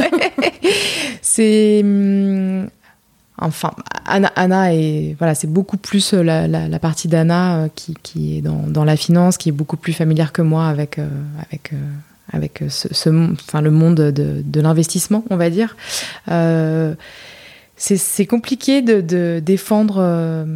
[1.23, 2.69] c'est hum,
[3.39, 3.73] Enfin,
[4.07, 8.97] Anna, est voilà, c'est beaucoup plus euh, la, partie d'Anna euh, qui, est dans, la
[8.97, 11.07] finance, qui est beaucoup plus familière que moi avec euh,
[11.39, 11.73] avec
[12.33, 15.77] avec ce, enfin le monde de, l'investissement, on va dire.
[17.77, 20.47] c'est compliqué de, défendre.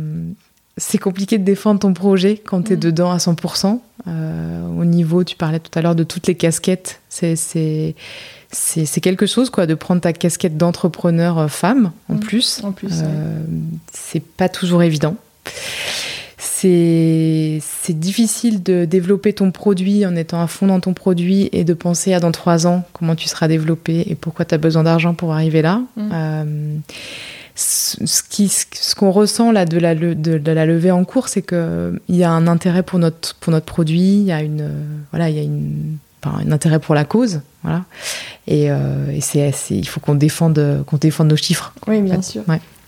[0.76, 2.80] C'est compliqué de défendre ton projet quand tu es mm.
[2.80, 3.80] dedans à 100%.
[4.06, 7.00] au niveau, tu parlais tout à l'heure de toutes les casquettes.
[8.52, 12.20] C'est quelque chose quoi de prendre ta casquette d'entrepreneur euh, femme en mmh.
[12.20, 12.60] plus.
[12.64, 13.44] En plus, euh,
[13.92, 15.16] c'est pas toujours évident.
[16.38, 21.72] C'est difficile de développer ton produit en étant à fond dans ton produit et de
[21.72, 25.14] penser à dans trois ans comment tu seras développé et pourquoi tu as besoin d'argent
[25.14, 25.80] pour arriver là.
[25.96, 26.10] Mmh.
[26.12, 26.74] Euh,
[27.60, 32.24] ce qu'on ce ressent là de la, de, la levée en cours, c'est qu'il y
[32.24, 34.70] a un intérêt pour notre, pour notre produit, il y a une,
[35.10, 37.84] voilà, il y a une un intérêt pour la cause, voilà.
[38.46, 41.72] Et, euh, et c'est, il faut qu'on défende, qu'on défende nos chiffres.
[41.86, 42.42] Oui, bien sûr.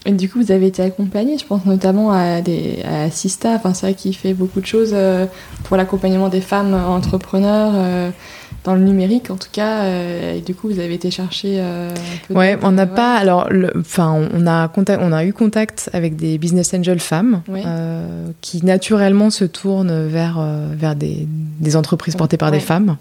[0.05, 3.73] Et du coup, vous avez été accompagné, je pense notamment à, des, à Sista, enfin,
[3.73, 5.27] c'est vrai qui fait beaucoup de choses euh,
[5.65, 8.13] pour l'accompagnement des femmes entrepreneurs.
[8.62, 11.57] Euh, dans le numérique en tout cas euh, et du coup vous avez été chercher
[11.59, 11.90] euh,
[12.31, 13.48] ouais on n'a pas alors
[13.79, 18.64] enfin on a contact, on a eu contact avec des business angels femmes euh, qui
[18.64, 20.40] naturellement se tournent vers
[20.72, 22.96] vers des, des entreprises portées par des femmes.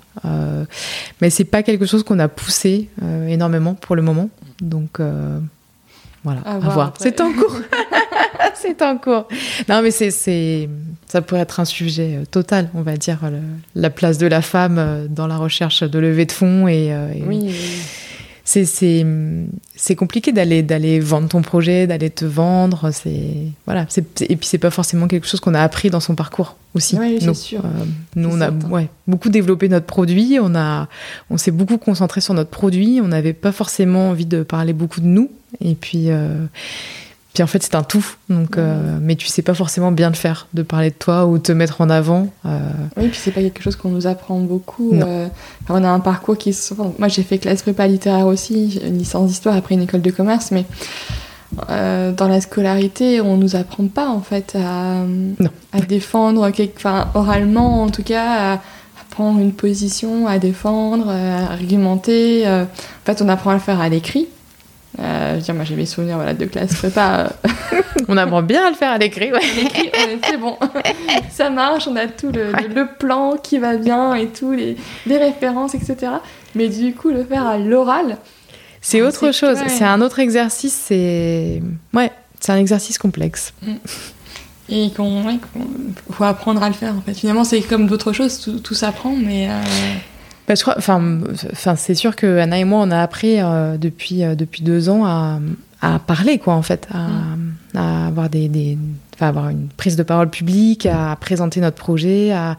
[1.22, 2.90] Mais c'est pas quelque chose qu'on a poussé
[3.28, 4.30] énormément pour le moment.
[4.62, 5.00] Donc
[6.24, 7.56] voilà à, voir, c'est en cours
[8.56, 9.28] c'est en cours.
[9.70, 10.70] Non, mais c'est, c'est,
[11.08, 13.38] ça pourrait être un sujet euh, total, on va dire, le-
[13.82, 16.68] la place de la femme euh, dans la recherche de levée de fonds.
[16.68, 17.56] Et, euh, et Oui, oui.
[18.46, 19.06] c'est, c'est,
[19.76, 22.90] c'est compliqué d'aller, d'aller vendre ton projet, d'aller te vendre.
[22.92, 23.34] C'est,
[23.66, 23.86] voilà.
[24.22, 26.98] Et puis, c'est pas forcément quelque chose qu'on a appris dans son parcours aussi.
[26.98, 27.66] Oui, c'est sûr.
[27.66, 27.70] euh,
[28.16, 30.38] nous, on a ouais, beaucoup développé notre produit.
[30.42, 30.88] On, a,
[31.30, 33.00] on s'est beaucoup concentré sur notre produit.
[33.04, 35.30] On n'avait pas forcément envie de parler beaucoup de nous.
[35.60, 36.46] Et puis, euh,
[37.34, 38.06] puis en fait, c'est un tout.
[38.30, 41.38] Donc, euh, mais tu sais pas forcément bien le faire, de parler de toi ou
[41.38, 42.28] te mettre en avant.
[42.46, 42.60] Euh,
[42.98, 44.94] Oui, puis c'est pas quelque chose qu'on nous apprend beaucoup.
[44.94, 45.28] Euh,
[45.70, 46.74] on a un parcours qui se...
[46.74, 50.12] enfin, moi, j'ai fait classe prépa littéraire aussi, une licence d'histoire après une école de
[50.12, 50.66] commerce, mais
[51.70, 55.04] euh, dans la scolarité, on nous apprend pas en fait à,
[55.72, 56.76] à défendre, quelque...
[56.78, 58.62] enfin, oralement en tout cas, à,
[59.10, 62.48] prendre une position, à défendre, à argumenter.
[62.48, 62.66] En
[63.06, 64.28] fait, on apprend à le faire à l'écrit.
[65.00, 67.30] Euh, je veux dire, moi j'ai mes souvenirs voilà, de classe prépa.
[67.74, 69.32] euh, on apprend bien à le faire à l'écrit.
[69.32, 69.40] Ouais.
[70.28, 70.58] c'est bon,
[71.32, 72.68] ça marche, on a tout le, Ouais.
[72.68, 74.76] le plan qui va bien et tout, les,
[75.06, 76.12] les références, etc.
[76.56, 78.18] Mais du coup, le faire à l'oral,
[78.82, 79.60] C'est Ah, autre chose.
[79.60, 79.70] ouais.
[79.70, 80.74] C'est un autre exercice.
[80.88, 81.62] C'est
[81.94, 83.54] ouais, c'est un exercice complexe.
[84.70, 87.14] et qu'on ouais, qu'on- faut apprendre à le faire en fait.
[87.14, 89.54] Finalement, c'est comme d'autres choses, tout, tout s'apprend, mais euh,
[90.52, 91.22] Bah, je crois, enfin,
[91.78, 95.06] c'est sûr que Anna et moi, on a appris euh, depuis euh, depuis deux ans
[95.06, 95.40] à,
[95.82, 97.08] à parler, quoi, en fait, à,
[97.74, 98.78] à avoir des,
[99.22, 102.34] avoir une prise de parole publique, à présenter notre projet.
[102.34, 102.58] À...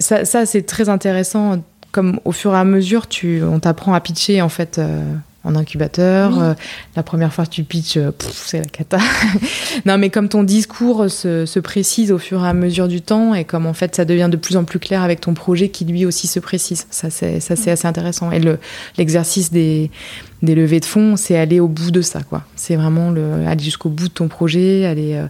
[0.00, 1.62] Ça, ça c'est très intéressant.
[1.92, 4.78] Comme au fur et à mesure, tu, on t'apprend à pitcher, en fait.
[4.78, 5.02] euh,
[5.44, 6.42] en incubateur, Oui.
[6.42, 6.54] Euh,
[6.96, 8.98] la première fois que tu pitches, euh, c'est la cata.
[9.86, 13.34] non, mais comme ton discours se, se précise au fur et à mesure du temps,
[13.34, 15.84] et comme en fait ça devient de plus en plus clair avec ton projet qui
[15.84, 18.32] lui aussi se précise, ça c'est ça c'est assez intéressant.
[18.32, 18.58] Et le
[18.96, 19.90] l'exercice des
[20.42, 22.44] des levées de fonds, c'est aller au bout de ça, quoi.
[22.56, 25.26] C'est vraiment le aller jusqu'au bout de ton projet, aller euh,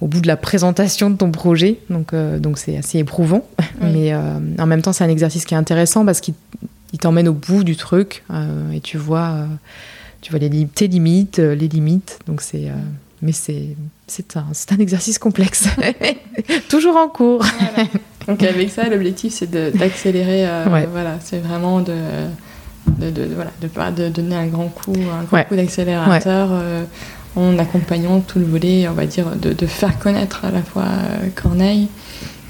[0.00, 1.78] au bout de la présentation de ton projet.
[1.90, 3.46] Donc, euh, donc c'est assez éprouvant.
[3.80, 3.88] Oui.
[3.92, 6.34] Mais euh, en même temps, c'est un exercice qui est intéressant parce qu'il
[6.92, 9.46] il t'emmène au bout du truc euh, et tu vois, euh,
[10.20, 12.18] tu vois les, li- tes limites, euh, les limites.
[12.26, 12.70] Donc c'est,
[13.22, 13.76] mais c'est,
[14.36, 15.68] un, un exercice complexe,
[16.68, 17.42] toujours en cours.
[17.44, 17.88] voilà.
[18.28, 20.46] Donc avec ça, l'objectif c'est d'accélérer.
[20.46, 20.86] euh, Ouais.
[20.90, 21.94] Voilà, c'est vraiment de,
[22.98, 25.44] de, de- voilà, de pas de donner un grand coup, un grand Ouais.
[25.46, 26.48] coup d'accélérateur.
[26.52, 26.84] euh,
[27.34, 30.84] en accompagnant tout le volet, on va dire, de, faire connaître à la fois
[31.34, 31.88] Corneille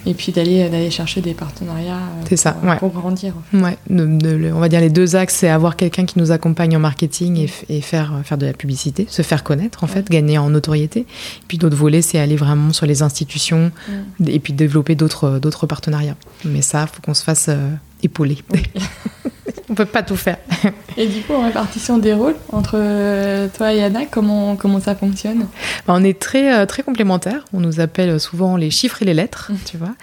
[0.07, 1.99] et puis d'aller d'aller chercher des partenariats
[2.31, 2.77] euh, ça, pour, ouais.
[2.79, 3.35] pour grandir.
[3.37, 3.63] en fait.
[3.65, 6.31] Ouais, de- de- le- on va dire les deux axes, c'est avoir quelqu'un qui nous
[6.33, 10.09] accompagne en marketing et, et faire, faire de la publicité, se faire connaître en fait,
[10.11, 11.07] gagner en notoriété.
[11.49, 13.71] Puis l'autre volet, c'est aller vraiment sur les institutions
[14.19, 14.29] Mm.
[14.29, 16.17] et puis développer d'autres d'autres partenariats.
[16.45, 17.71] Mais ça, faut qu'on se fasse euh,
[18.03, 18.39] épauler.
[19.73, 20.37] on peut pas tout faire.
[20.99, 24.95] Et du coup, en répartition des rôles entre euh, toi et Anna, comment, comment ça
[24.95, 25.47] fonctionne?
[25.87, 27.47] Bah, on est très, euh, très complémentaires.
[27.55, 29.95] On nous appelle souvent les chiffres et les lettres, tu vois.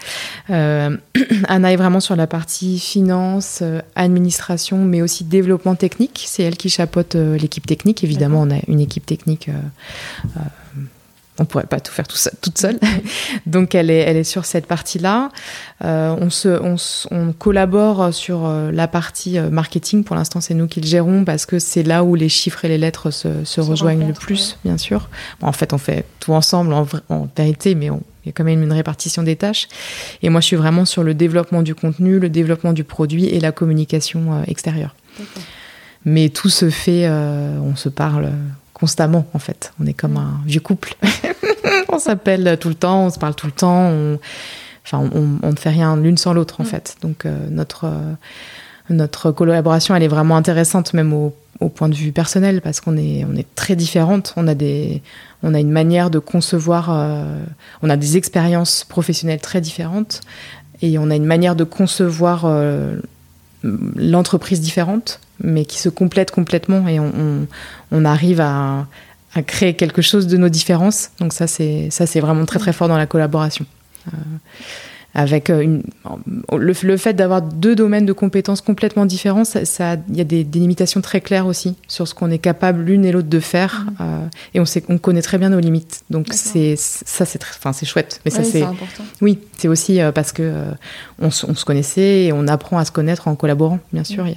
[0.50, 0.96] Euh,
[1.48, 6.24] Anna est vraiment sur la partie finance, euh, administration, mais aussi développement technique.
[6.26, 8.02] C'est elle qui chapeaute l'équipe technique.
[8.02, 9.48] Évidemment, on a une équipe technique.
[11.40, 12.78] On pourrait pas tout faire tout seul- toute seule.
[13.46, 15.30] Donc, elle est, elle est sur cette partie-là.
[15.84, 16.48] Euh, on, se,
[17.10, 20.04] on, collabore sur euh, la partie euh, marketing.
[20.04, 22.68] Pour l'instant, c'est nous qui le gérons parce que c'est là où les chiffres et
[22.68, 25.08] les lettres se, se rejoignent le plus, bien sûr.
[25.40, 26.86] Bon, en fait, on fait tout ensemble en,
[27.36, 29.66] vérité, mais on- il y a quand même une répartition des tâches.
[30.22, 33.40] Et moi, je suis vraiment sur le développement du contenu, le développement du produit et
[33.40, 34.94] la communication extérieure.
[36.04, 38.30] Mais tout se fait, euh, on se parle
[38.80, 39.72] constamment, en fait.
[39.80, 40.94] On est comme un vieux couple.
[41.90, 43.88] on s'appelle tout le temps, on se parle tout le temps.
[43.90, 44.18] On,
[44.84, 46.66] enfin, on, on ne fait rien l'une sans l'autre, en Mm.
[46.66, 46.96] fait.
[47.02, 48.12] Donc, euh, notre, euh,
[48.88, 52.96] notre collaboration, elle est vraiment intéressante, même au, au point de vue personnel, parce qu'on
[52.96, 54.32] est, on est très différentes.
[54.36, 55.02] On a, des,
[55.42, 57.38] on a une manière de concevoir, euh,
[57.82, 60.22] on a des expériences professionnelles très différentes,
[60.82, 62.46] et on a une manière de concevoir
[63.62, 68.86] l'entreprise différente, mais qui se complètent complètement, et on, arrive à,
[69.46, 71.10] créer quelque chose de nos différences.
[71.20, 73.64] Donc ça, c'est ça, c'est vraiment très très fort dans la collaboration.
[74.08, 74.16] Euh,
[75.14, 75.82] avec euh, une,
[76.56, 80.24] le, le fait d'avoir deux domaines de compétences complètement différents, ça, ça- il y a
[80.24, 83.40] des, des limitations très claires aussi sur ce qu'on est capable l'une et l'autre de
[83.40, 83.96] faire, Mhm.
[84.00, 84.18] euh,
[84.54, 86.02] et on sait, on connaît très bien nos limites.
[86.10, 88.20] Donc c'est ça, c'est enfin c'est chouette.
[88.24, 89.02] Mais ça Ouais, c'est important.
[89.20, 90.70] oui, c'est aussi euh, parce que euh,
[91.20, 94.26] on, se- on se connaissait et on apprend à se connaître en collaborant, bien sûr.
[94.28, 94.34] y a-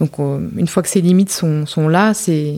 [0.00, 2.54] Donc, euh, une fois que ces limites sont, sont là, c'est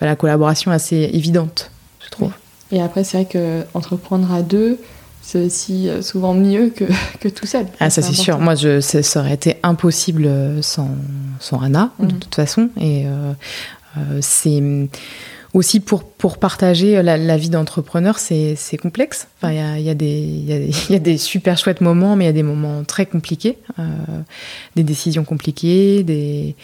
[0.00, 1.70] bah, la collaboration assez évidente,
[2.04, 2.32] je trouve.
[2.72, 4.78] Et après, c'est vrai que entreprendre à deux,
[5.22, 6.84] c'est aussi euh, souvent mieux que,
[7.20, 7.66] que tout seul.
[7.80, 8.38] Ah, ça c'est sûr.
[8.38, 10.90] Moi, je, ça, ça aurait été impossible euh, sans,
[11.40, 12.18] sans Anna, de Mhm.
[12.18, 12.68] toute façon.
[12.78, 13.32] Et euh,
[13.98, 14.60] euh, c'est
[15.54, 19.28] aussi pour, pour partager la, la vie d'entrepreneur, c'est complexe.
[19.36, 22.26] Enfin, il y a, y, a y, y a, des super chouettes moments, mais il
[22.28, 23.82] y a des moments très compliqués, euh,
[24.76, 26.56] des décisions compliquées, des,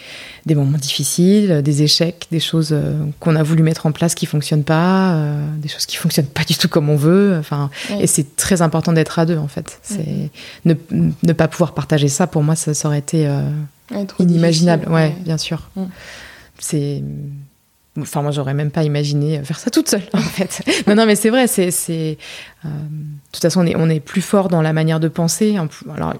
[0.47, 4.25] des moments difficiles, des échecs, des choses euh, qu'on a voulu mettre en place qui
[4.25, 7.37] fonctionnent pas, euh, des choses qui fonctionnent pas du tout comme on veut.
[7.39, 7.97] Enfin, oui.
[8.01, 9.77] et c'est très important d'être à deux en fait.
[9.83, 10.29] C'est mmh.
[10.65, 10.73] ne,
[11.23, 13.43] ne, pas pouvoir partager ça pour moi, ça, ça aurait été euh,
[14.17, 14.87] inimaginable.
[14.87, 15.69] Ouais, ouais, bien sûr.
[16.57, 17.03] C'est
[18.01, 20.61] Enfin, moi, j'aurais même pas imaginé faire ça toute seule, en fait.
[20.87, 21.69] non, non, mais c'est vrai, c'est.
[22.65, 25.57] Euh, de toute façon, on est, on est plus fort dans la manière de penser.
[25.95, 26.13] Alors,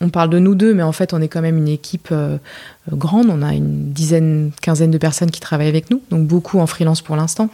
[0.00, 2.36] on parle de nous deux, mais en fait, on est quand même une équipe euh,
[2.92, 3.30] grande.
[3.30, 7.00] On a une dizaine, quinzaine de personnes qui travaillent avec nous, donc beaucoup en freelance
[7.00, 7.48] pour l'instant.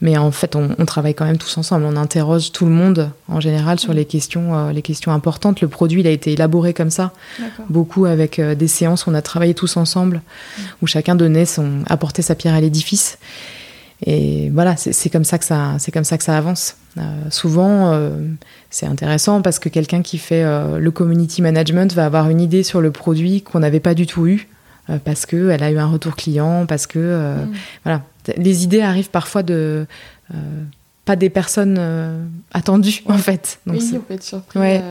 [0.00, 1.84] Mais en fait, on, on, travaille quand même tous ensemble.
[1.84, 5.60] On interroge tout le monde en général sur les questions, euh, les questions importantes.
[5.60, 7.12] Le produit, il a été élaboré comme ça,
[7.68, 9.08] beaucoup avec euh, des séances.
[9.08, 10.22] On a travaillé tous ensemble,
[10.82, 13.18] où chacun donnait son, apportait sa pierre à l'édifice.
[14.06, 16.76] Et voilà, c'est comme ça que ça, c'est comme ça que ça avance.
[16.98, 18.10] Euh, souvent, euh,
[18.70, 22.62] c'est intéressant parce que quelqu'un qui fait euh, le community management va avoir une idée
[22.62, 24.48] sur le produit qu'on n'avait pas du tout eu
[25.04, 27.52] parce que elle a eu un retour client, parce que mm.
[27.84, 28.02] voilà,
[28.38, 29.86] les idées arrivent parfois de
[31.04, 31.78] pas des personnes
[32.52, 33.60] attendues en fait.
[33.66, 34.58] Donc oui, on peut être surpris.
[34.58, 34.82] Ouais,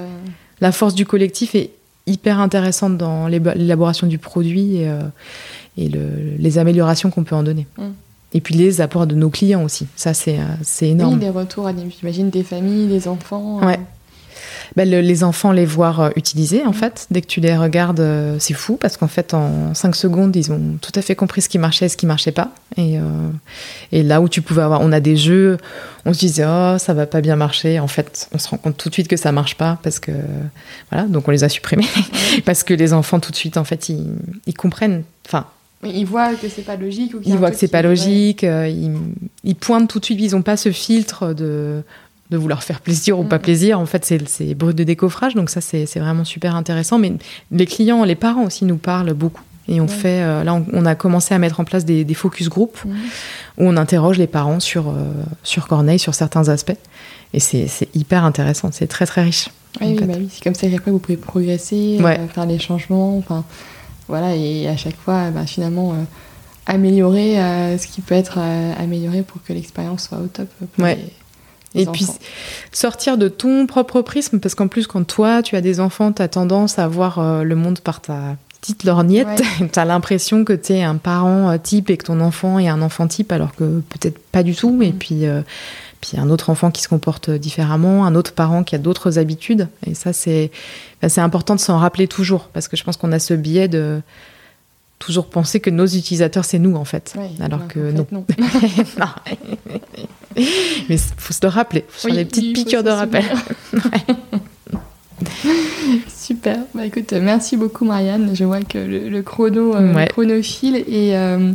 [0.62, 1.72] la force du collectif est
[2.06, 4.92] hyper intéressante dans l'élaboration du produit et,
[5.78, 7.66] et le, les améliorations qu'on peut en donner.
[7.80, 7.86] Mm.
[8.38, 9.88] Et puis les apports de nos clients aussi.
[9.96, 10.38] Ça, c'est
[10.84, 11.16] énorme.
[11.16, 11.68] Oui, les retours,
[12.00, 13.66] j'imagine, des familles, des enfants.
[13.66, 13.80] Ouais.
[14.76, 16.74] Ben, le, les enfants les voir euh, utiliser, en mmh.
[16.76, 17.08] fait.
[17.10, 20.52] Dès que tu les regardes, euh, c'est fou, parce qu'en fait, en 5 secondes, ils
[20.52, 22.52] ont tout à fait compris ce qui marchait et ce qui marchait pas.
[22.76, 23.02] Et, euh,
[23.92, 24.82] et là où tu pouvais avoir...
[24.82, 25.58] On a des jeux,
[26.06, 27.80] on se disait, oh, ça va pas bien marcher.
[27.80, 30.12] En fait, on se rend compte tout de suite que ça marche pas, parce que...
[30.92, 31.88] Voilà, donc on les a supprimés.
[32.46, 34.06] Parce que les enfants, tout de suite, en fait, ils,
[34.46, 35.02] ils comprennent...
[35.26, 35.48] Enfin,
[35.84, 37.14] ils voient que c'est pas logique.
[37.14, 38.44] Ou ils voient que c'est pas logique.
[38.44, 38.92] Euh, ils,
[39.44, 40.20] ils, pointent tout de suite.
[40.20, 41.84] Ils n'ont pas ce filtre de,
[42.32, 43.30] de vouloir faire plaisir ou mmh.
[43.30, 43.80] pas plaisir.
[43.80, 45.36] En fait, c'est brut de décoffrage.
[45.36, 46.98] Donc ça, c'est vraiment super intéressant.
[46.98, 47.14] Mais
[47.52, 49.44] les clients, les parents aussi nous parlent beaucoup.
[49.70, 49.90] Et on ouais.
[49.90, 52.78] fait, euh, là, on, on, a commencé à mettre en place des, des focus group
[52.86, 52.90] mmh.
[53.58, 55.12] où on interroge les parents sur, euh,
[55.44, 56.78] sur Corneille, sur certains aspects.
[57.34, 58.70] Et c'est hyper intéressant.
[58.72, 59.50] C'est très, très riche.
[59.82, 60.30] Oui, oui, bah oui.
[60.32, 62.20] c'est comme ça qu'après, vous pouvez progresser, ouais.
[62.20, 63.18] euh, faire les changements.
[63.18, 63.44] Enfin,
[64.08, 66.04] voilà, et à chaque fois, bah, finalement, euh,
[66.66, 70.48] améliorer euh, ce qui peut être euh, amélioré pour que l'expérience soit au top.
[70.74, 70.96] Pour ouais.
[70.96, 71.14] les,
[71.74, 71.92] les et enfants.
[71.94, 72.28] puis
[72.72, 76.22] sortir de ton propre prisme, parce qu'en plus, quand toi, tu as des enfants, tu
[76.22, 79.28] as tendance à voir euh, le monde par ta petite lorgnette.
[79.28, 79.70] Ouais.
[79.74, 82.68] tu as l'impression que tu es un parent euh, type et que ton enfant est
[82.68, 84.72] un enfant type, alors que peut-être pas du tout.
[84.72, 84.84] Mmh.
[84.84, 85.42] Et puis euh,
[86.08, 89.68] puis un autre enfant qui se comporte différemment, un autre parent qui a d'autres habitudes.
[89.86, 90.52] Et ça, c'est
[91.02, 94.02] ben, important de s'en rappeler toujours, parce que je pense qu'on a ce biais de
[95.00, 97.14] toujours penser que nos utilisateurs, c'est nous, en fait.
[97.18, 98.26] Oui, alors non, que en fait, non.
[98.98, 99.06] non.
[100.90, 103.26] Mais il faut se le rappeler, faut oui, faire des petites piqûres de rappel.
[106.08, 106.60] Super.
[106.74, 108.36] Bah, écoute, merci beaucoup, Marianne.
[108.36, 110.06] Je vois que le, le chrono, euh, ouais.
[110.06, 111.18] le chrono file et...
[111.18, 111.52] Euh,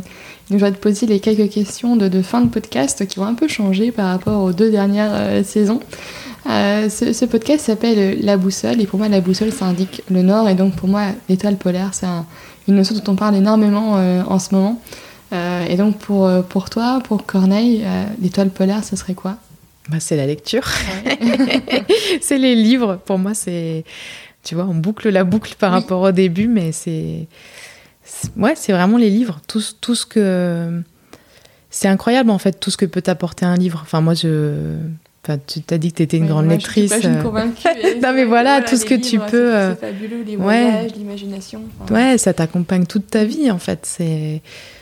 [0.49, 3.25] donc, je vais te poser les quelques questions de, de, fin de podcast qui vont
[3.25, 5.79] un peu changer par rapport aux deux dernières euh, saisons.
[6.49, 10.23] Euh, ce, ce, podcast s'appelle La Boussole et pour moi la boussole ça indique le
[10.23, 12.25] nord et donc pour moi l'étoile polaire c'est un,
[12.67, 14.81] une notion dont on parle énormément euh, en ce moment.
[15.67, 17.83] Et donc pour, pour toi, pour Corneille,
[18.21, 19.37] l'étoile polaire ce serait quoi?
[19.89, 20.63] Bah, C'est la lecture.
[21.05, 21.83] Ouais.
[22.21, 22.99] c'est les livres.
[23.03, 23.83] Pour moi c'est...
[24.43, 25.79] Tu vois, on boucle la boucle par oui.
[25.79, 27.27] rapport au début mais c'est
[28.37, 29.39] ouais, c'est vraiment les livres.
[29.47, 30.81] Tout, tout ce que.
[31.69, 33.79] C'est incroyable, en fait, tout ce que peut t'apporter un livre.
[33.83, 34.75] Enfin, moi, je.
[35.25, 36.93] Enfin, tu t'as dit que tu étais une oui, grande moi, lectrice.
[36.93, 37.67] Je suis pas convaincue.
[38.03, 39.51] non, mais voilà, tout ce que livres, tu peux.
[39.51, 40.97] C'est euh, fabuleux, les voyages, ouais.
[40.97, 41.61] l'imagination.
[41.81, 41.95] Enfin...
[41.95, 43.85] Ouais, ça t'accompagne toute ta vie, en fait.
[43.85, 44.41] C'est.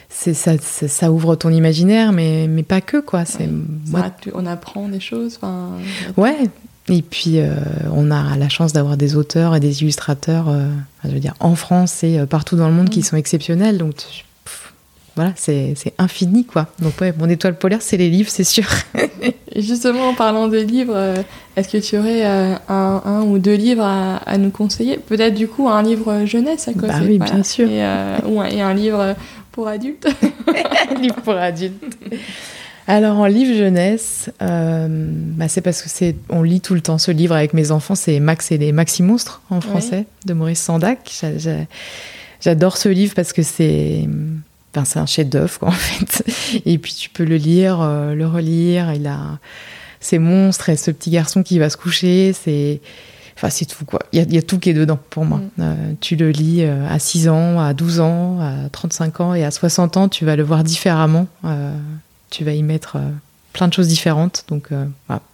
[0.10, 0.58] Ça, ça,
[0.90, 3.24] ça, ouvre ton imaginaire, mais, mais pas que, quoi.
[3.24, 3.50] C'est, ouais.
[3.88, 4.12] moi...
[4.34, 5.40] on apprend des choses.
[6.18, 6.50] Ouais,
[6.90, 7.56] et puis, euh,
[7.94, 10.68] on a la chance d'avoir des auteurs et des illustrateurs, euh,
[11.04, 12.92] je veux dire, en France et euh, partout dans le monde mmh.
[12.92, 13.78] qui sont exceptionnels.
[13.78, 13.94] Donc,
[14.46, 14.74] pff,
[15.16, 16.68] voilà, c'est infini, quoi.
[16.80, 18.66] Donc, ouais, mon étoile polaire, c'est les livres, c'est sûr.
[19.56, 21.14] justement, en parlant de livres,
[21.56, 24.98] est-ce que tu aurais un, un, ou deux livres à, à nous conseiller?
[24.98, 26.88] Peut-être, du coup, un livre jeunesse à côté.
[26.88, 27.34] Bah oui, voilà.
[27.34, 27.70] bien sûr.
[27.70, 27.86] Et,
[28.26, 29.16] ou un, et un livre
[29.52, 30.08] pour adultes.
[30.90, 31.84] un livre pour adultes.
[32.92, 36.98] Alors en livre jeunesse, euh, bah c'est parce que c'est on lit tout le temps
[36.98, 40.62] ce livre avec mes enfants, c'est Max et les Maxi Monstres en français de Maurice
[40.62, 41.10] Sandac.
[42.42, 44.10] J'adore ce livre parce que c'est
[44.76, 46.22] enfin, c'est un chef-d'œuvre en fait.
[46.66, 48.92] Et puis tu peux le lire, euh, le relire.
[48.92, 49.39] Il a
[50.02, 52.34] ces monstres et ce petit garçon qui va se coucher.
[52.34, 52.82] C'est
[53.38, 54.02] Enfin, c'est tout, quoi.
[54.12, 55.39] Il y, y, a tout qui est dedans, pour moi.
[55.39, 55.62] Mm.
[55.62, 59.44] Euh, tu le lis euh, à 6 ans, à 12 ans, à 35 ans et
[59.44, 61.28] à 60 ans, tu vas le voir différemment.
[61.46, 61.74] Euh,
[62.32, 62.98] tu vas y mettre
[63.54, 64.46] plein de choses différentes.
[64.48, 64.70] Donc,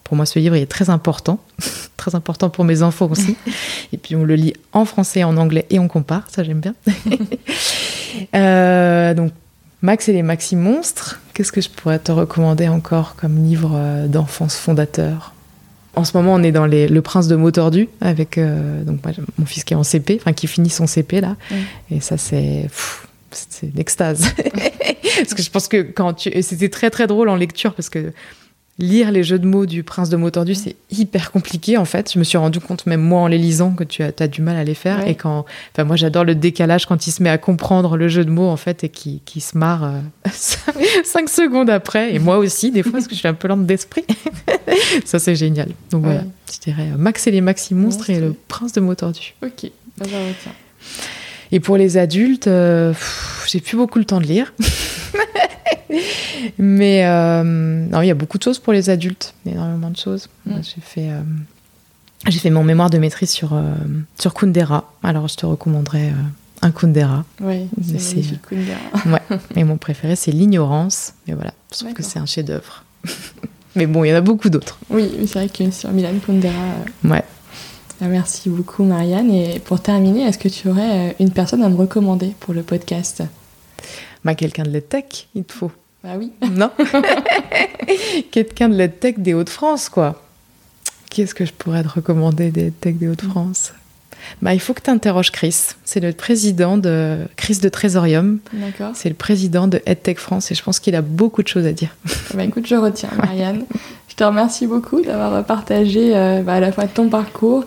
[0.04, 1.39] pour moi, ce livre est très important,
[1.98, 3.38] très important pour mes enfants aussi.
[3.93, 6.76] et puis, on le lit en français, en anglais et on compare, ça j'aime bien.
[9.16, 9.32] donc,
[9.82, 11.22] Max et les Maxi Monstres.
[11.34, 15.34] Qu'est-ce que je pourrais te recommander encore comme livre d'enfance fondateur?
[15.98, 19.00] En ce moment, on est dans Le Prince de mots tordus avec euh, donc
[19.39, 21.36] mon fils qui est en CP, enfin qui finit son CP là.
[21.89, 22.70] Et ça, c'est
[23.32, 24.28] c'est l'extase.
[25.18, 26.32] Parce que je pense que quand tu.
[26.41, 28.13] C'était très très drôle en lecture parce que
[28.80, 32.11] lire les jeux de mots du prince de mots tordus, c'est hyper compliqué en fait.
[32.13, 34.41] Je me suis rendu compte, même moi en les lisant, que tu as, as du
[34.41, 35.07] mal à les faire.
[35.07, 35.45] Et quand.
[35.74, 38.49] Enfin, moi j'adore le décalage quand il se met à comprendre le jeu de mots
[38.49, 40.30] en fait et qui, qui se marre euh,
[41.03, 42.13] cinq secondes après.
[42.13, 44.05] Et moi aussi, des fois, parce que je suis un peu lente d'esprit.
[45.05, 45.70] Ça, c'est génial.
[45.91, 48.95] Donc voilà, je dirais euh, Max et les Maxi Monstres et le prince de mots
[48.95, 49.34] tordus.
[49.43, 50.51] Ok, va, tiens.
[51.51, 52.93] Et pour les adultes, euh,
[53.47, 54.53] j'ai plus beaucoup le temps de lire.
[56.57, 60.30] Mais euh, non, il y a beaucoup de choses pour les adultes, énormément de choses.
[60.45, 60.53] Mm.
[60.61, 61.22] J'ai fait, euh,
[62.28, 63.74] j'ai fait mon mémoire de maîtrise sur, euh,
[64.20, 64.91] sur Kundera.
[65.03, 66.13] Alors, je te recommanderais
[66.61, 67.26] un Kundera.
[67.41, 68.78] Oui, c'est Kundera.
[69.05, 69.38] ouais.
[69.55, 71.13] Et mon préféré, c'est L'ignorance.
[71.28, 72.84] Et voilà, je trouve que c'est un chef-d'œuvre.
[73.76, 74.80] Mais bon, il y en a beaucoup d'autres.
[74.89, 76.51] Oui, c'est vrai que sur Milan Kundera.
[77.03, 77.24] Ouais.
[78.01, 79.32] Merci beaucoup, Marianne.
[79.32, 83.24] Et pour terminer, est-ce que tu aurais une personne à me recommander pour le podcast?
[84.28, 85.71] Bah, quelqu'un de l'EdTech, il te faut.
[86.03, 86.34] Ah oui.
[86.51, 86.69] Non
[88.32, 90.21] Quelqu'un de l'EdTech des Hauts-de-France, quoi.
[91.09, 93.71] Qui est-ce que je pourrais te recommander des EdTech des Hauts-de-France?
[94.41, 95.67] Bah, il faut que tu interroges Chris.
[95.86, 98.39] C'est le président de Chris de Trésorium.
[98.51, 98.91] D'accord.
[98.95, 101.71] C'est le président de EdTech France et je pense qu'il a beaucoup de choses à
[101.71, 101.95] dire.
[102.34, 103.63] Bah, écoute, je retiens, Marianne.
[104.09, 107.63] Je te remercie beaucoup d'avoir partagé euh, bah, à la fois ton parcours,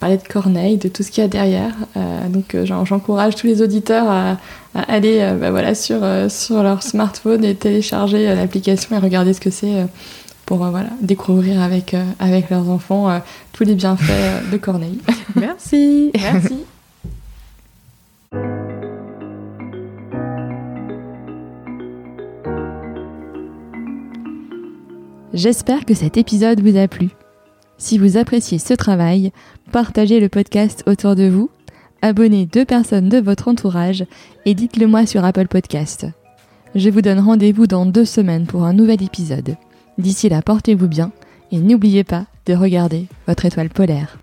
[0.00, 1.74] parler de Corneille, de tout ce qu'il y a derrière.
[1.96, 4.36] Euh, donc euh, j'encourage tous les auditeurs à,
[4.74, 9.86] aller bah, voilà, sur, sur leur smartphone et télécharger l'application et regarder ce que c'est
[10.48, 13.18] pour euh, voilà, découvrir avec, euh, avec leurs enfants euh,
[13.52, 14.98] tous les bienfaits de Corneille.
[15.36, 16.10] Merci.
[16.14, 16.64] Merci.
[25.34, 27.10] J'espère que cet épisode vous a plu.
[27.78, 29.30] Si vous appréciez ce travail,
[29.70, 31.48] partagez le podcast autour de vous,
[32.02, 34.04] abonnez deux personnes de votre entourage
[34.44, 36.06] et dites-le moi sur Apple Podcast.
[36.74, 39.56] Je vous donne rendez-vous dans deux semaines pour un nouvel épisode.
[39.96, 41.12] D'ici là, portez-vous bien
[41.52, 44.18] et n'oubliez pas de regarder votre étoile polaire.